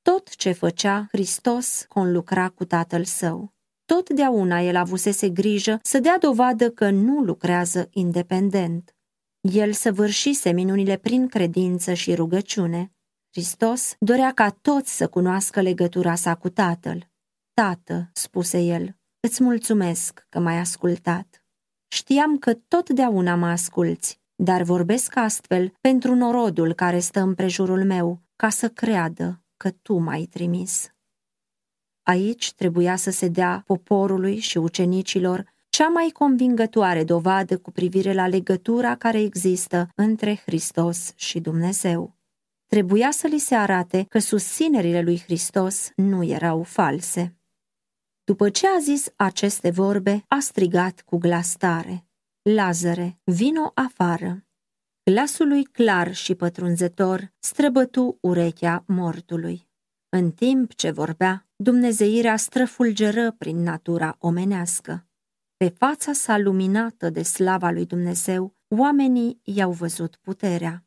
Tot 0.01 0.35
ce 0.35 0.51
făcea, 0.51 1.07
Hristos 1.11 1.85
conlucra 1.87 2.49
cu 2.49 2.65
Tatăl 2.65 3.03
Său. 3.03 3.53
Totdeauna 3.85 4.59
el 4.59 4.75
avusese 4.75 5.29
grijă 5.29 5.79
să 5.83 5.99
dea 5.99 6.17
dovadă 6.17 6.71
că 6.71 6.89
nu 6.89 7.21
lucrează 7.21 7.87
independent. 7.91 8.95
El 9.41 9.73
săvârșise 9.73 10.51
minunile 10.51 10.97
prin 10.97 11.27
credință 11.27 11.93
și 11.93 12.15
rugăciune. 12.15 12.91
Hristos 13.31 13.95
dorea 13.99 14.33
ca 14.33 14.49
toți 14.49 14.95
să 14.95 15.07
cunoască 15.07 15.61
legătura 15.61 16.15
sa 16.15 16.35
cu 16.35 16.49
Tatăl. 16.49 17.09
Tată, 17.53 18.09
spuse 18.13 18.59
el, 18.59 18.98
îți 19.19 19.43
mulțumesc 19.43 20.25
că 20.29 20.39
m-ai 20.39 20.57
ascultat. 20.57 21.43
Știam 21.87 22.37
că 22.37 22.53
totdeauna 22.53 23.35
mă 23.35 23.47
asculți, 23.47 24.19
dar 24.35 24.61
vorbesc 24.61 25.15
astfel 25.15 25.73
pentru 25.81 26.15
norodul 26.15 26.73
care 26.73 26.99
stă 26.99 27.19
împrejurul 27.19 27.83
meu, 27.83 28.21
ca 28.35 28.49
să 28.49 28.69
creadă 28.69 29.43
că 29.57 29.69
tu 29.71 29.97
m-ai 29.97 30.23
trimis. 30.23 30.93
Aici 32.03 32.53
trebuia 32.53 32.95
să 32.95 33.11
se 33.11 33.27
dea 33.27 33.63
poporului 33.65 34.37
și 34.37 34.57
ucenicilor 34.57 35.45
cea 35.69 35.87
mai 35.87 36.09
convingătoare 36.09 37.03
dovadă 37.03 37.57
cu 37.57 37.71
privire 37.71 38.13
la 38.13 38.27
legătura 38.27 38.95
care 38.95 39.21
există 39.21 39.89
între 39.95 40.35
Hristos 40.35 41.11
și 41.15 41.39
Dumnezeu. 41.39 42.17
Trebuia 42.67 43.11
să 43.11 43.27
li 43.27 43.37
se 43.37 43.55
arate 43.55 44.05
că 44.09 44.19
susținerile 44.19 45.01
lui 45.01 45.19
Hristos 45.19 45.91
nu 45.95 46.23
erau 46.23 46.63
false. 46.63 47.38
După 48.29 48.49
ce 48.49 48.67
a 48.67 48.79
zis 48.79 49.07
aceste 49.15 49.69
vorbe, 49.69 50.23
a 50.27 50.39
strigat 50.39 51.01
cu 51.01 51.17
glas 51.17 51.55
tare, 51.55 52.05
Lazare, 52.41 53.19
vino 53.23 53.71
afară! 53.75 54.45
Glasul 55.03 55.47
lui 55.47 55.63
clar 55.63 56.13
și 56.13 56.35
pătrunzător 56.35 57.33
străbătu 57.39 58.17
urechea 58.21 58.83
mortului. 58.87 59.69
În 60.09 60.31
timp 60.31 60.73
ce 60.73 60.91
vorbea, 60.91 61.47
Dumnezeirea 61.55 62.35
străfulgeră 62.35 63.31
prin 63.31 63.57
natura 63.63 64.15
omenească. 64.19 65.07
Pe 65.57 65.69
fața 65.69 66.13
sa 66.13 66.37
luminată 66.37 67.09
de 67.09 67.21
slava 67.21 67.69
lui 67.69 67.85
Dumnezeu, 67.85 68.55
oamenii 68.67 69.39
i-au 69.43 69.71
văzut 69.71 70.15
puterea. 70.15 70.85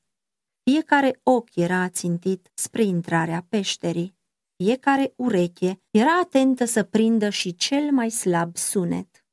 Fiecare 0.62 1.20
ochi 1.22 1.57
era 1.57 1.88
țintit 1.88 2.50
spre 2.55 2.83
intrarea 2.83 3.46
peșterii. 3.48 4.20
Fiecare 4.62 5.12
ureche 5.16 5.81
era 5.90 6.18
atentă 6.22 6.64
să 6.64 6.83
prindă 6.83 7.29
și 7.29 7.55
cel 7.55 7.90
mai 7.90 8.11
slab 8.11 8.57
sunet. 8.57 9.27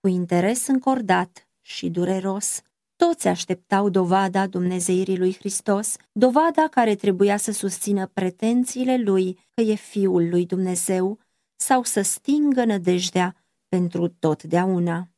Cu 0.00 0.08
interes 0.08 0.66
încordat 0.66 1.48
și 1.60 1.90
dureros, 1.90 2.60
toți 2.96 3.28
așteptau 3.28 3.88
dovada 3.88 4.46
Dumnezeirii 4.46 5.18
lui 5.18 5.34
Hristos, 5.34 5.96
dovada 6.12 6.68
care 6.68 6.94
trebuia 6.94 7.36
să 7.36 7.52
susțină 7.52 8.06
pretențiile 8.06 8.96
lui 8.96 9.38
că 9.50 9.60
e 9.60 9.74
Fiul 9.74 10.28
lui 10.28 10.46
Dumnezeu 10.46 11.18
sau 11.56 11.82
să 11.82 12.02
stingă 12.02 12.64
nădejdea 12.64 13.44
pentru 13.68 14.08
totdeauna. 14.08 15.08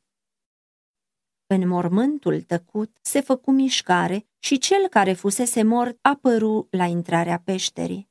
În 1.46 1.68
mormântul 1.68 2.40
tăcut 2.40 2.98
se 3.02 3.20
făcu 3.20 3.50
mișcare 3.50 4.26
și 4.38 4.58
cel 4.58 4.88
care 4.90 5.12
fusese 5.12 5.62
mort 5.62 5.98
apăru 6.00 6.68
la 6.70 6.84
intrarea 6.84 7.42
peșterii. 7.44 8.07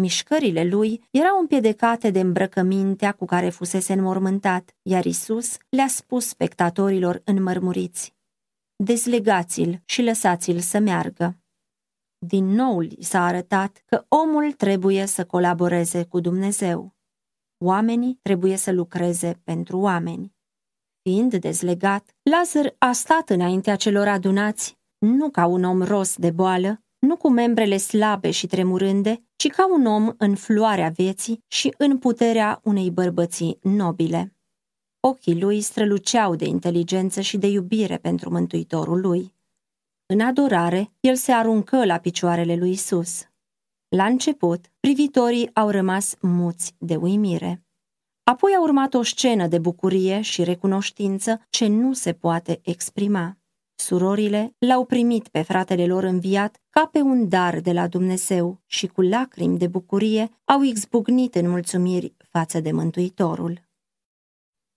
Mișcările 0.00 0.64
lui 0.64 1.06
erau 1.10 1.38
împiedecate 1.40 2.10
de 2.10 2.20
îmbrăcămintea 2.20 3.12
cu 3.12 3.24
care 3.24 3.48
fusese 3.48 3.92
înmormântat, 3.92 4.76
iar 4.82 5.04
Isus 5.04 5.56
le-a 5.68 5.88
spus 5.88 6.26
spectatorilor 6.26 7.20
înmărmuriți 7.24 8.16
dezlegați-l 8.76 9.82
și 9.84 10.02
lăsați-l 10.02 10.60
să 10.60 10.78
meargă. 10.78 11.38
Din 12.18 12.44
nou 12.44 12.80
li 12.80 12.96
s-a 13.00 13.24
arătat 13.24 13.82
că 13.86 14.04
omul 14.08 14.52
trebuie 14.52 15.06
să 15.06 15.24
colaboreze 15.24 16.04
cu 16.04 16.20
Dumnezeu. 16.20 16.94
Oamenii 17.64 18.18
trebuie 18.22 18.56
să 18.56 18.72
lucreze 18.72 19.40
pentru 19.44 19.78
oameni. 19.78 20.34
Fiind 21.02 21.34
dezlegat, 21.34 22.16
Lazar 22.22 22.74
a 22.78 22.92
stat 22.92 23.30
înaintea 23.30 23.76
celor 23.76 24.08
adunați, 24.08 24.78
nu 24.98 25.30
ca 25.30 25.46
un 25.46 25.64
om 25.64 25.82
ros 25.82 26.16
de 26.16 26.30
boală, 26.30 26.82
nu 26.98 27.16
cu 27.16 27.30
membrele 27.30 27.76
slabe 27.76 28.30
și 28.30 28.46
tremurânde, 28.46 29.24
ci 29.36 29.48
ca 29.48 29.72
un 29.72 29.86
om 29.86 30.14
în 30.16 30.34
floarea 30.34 30.88
vieții 30.88 31.44
și 31.46 31.74
în 31.78 31.98
puterea 31.98 32.60
unei 32.62 32.90
bărbății 32.90 33.58
nobile. 33.62 34.36
Ochii 35.00 35.40
lui 35.40 35.60
străluceau 35.60 36.34
de 36.34 36.44
inteligență 36.44 37.20
și 37.20 37.36
de 37.36 37.46
iubire 37.46 37.96
pentru 37.96 38.30
Mântuitorul 38.30 39.00
lui. 39.00 39.34
În 40.06 40.20
adorare, 40.20 40.92
el 41.00 41.16
se 41.16 41.32
aruncă 41.32 41.84
la 41.84 41.98
picioarele 41.98 42.56
lui 42.56 42.70
Isus. 42.70 43.24
La 43.88 44.04
început, 44.04 44.66
privitorii 44.80 45.50
au 45.54 45.70
rămas 45.70 46.14
muți 46.20 46.74
de 46.78 46.96
uimire. 46.96 47.64
Apoi 48.22 48.52
a 48.56 48.60
urmat 48.60 48.94
o 48.94 49.02
scenă 49.02 49.46
de 49.46 49.58
bucurie 49.58 50.20
și 50.20 50.44
recunoștință 50.44 51.40
ce 51.50 51.66
nu 51.66 51.92
se 51.92 52.12
poate 52.12 52.60
exprima. 52.62 53.38
Surorile 53.76 54.54
l-au 54.58 54.84
primit 54.84 55.28
pe 55.28 55.42
fratele 55.42 55.86
lor 55.86 56.04
înviat 56.04 56.60
ca 56.70 56.86
pe 56.86 57.00
un 57.00 57.28
dar 57.28 57.60
de 57.60 57.72
la 57.72 57.88
Dumnezeu 57.88 58.62
și 58.66 58.86
cu 58.86 59.00
lacrimi 59.00 59.58
de 59.58 59.66
bucurie 59.66 60.30
au 60.44 60.62
izbucnit 60.62 61.34
în 61.34 61.48
mulțumiri 61.48 62.14
față 62.30 62.60
de 62.60 62.72
Mântuitorul. 62.72 63.64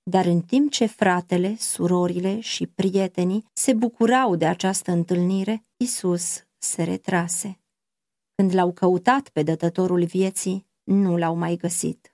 Dar 0.03 0.25
în 0.25 0.41
timp 0.41 0.71
ce 0.71 0.85
fratele, 0.85 1.55
surorile 1.57 2.39
și 2.39 2.67
prietenii 2.67 3.45
se 3.53 3.73
bucurau 3.73 4.35
de 4.35 4.45
această 4.45 4.91
întâlnire, 4.91 5.65
Isus 5.77 6.43
se 6.57 6.83
retrase. 6.83 7.59
Când 8.35 8.53
l-au 8.53 8.71
căutat 8.71 9.29
pe 9.29 9.43
dătătorul 9.43 10.03
vieții, 10.03 10.67
nu 10.83 11.17
l-au 11.17 11.35
mai 11.35 11.55
găsit. 11.55 12.08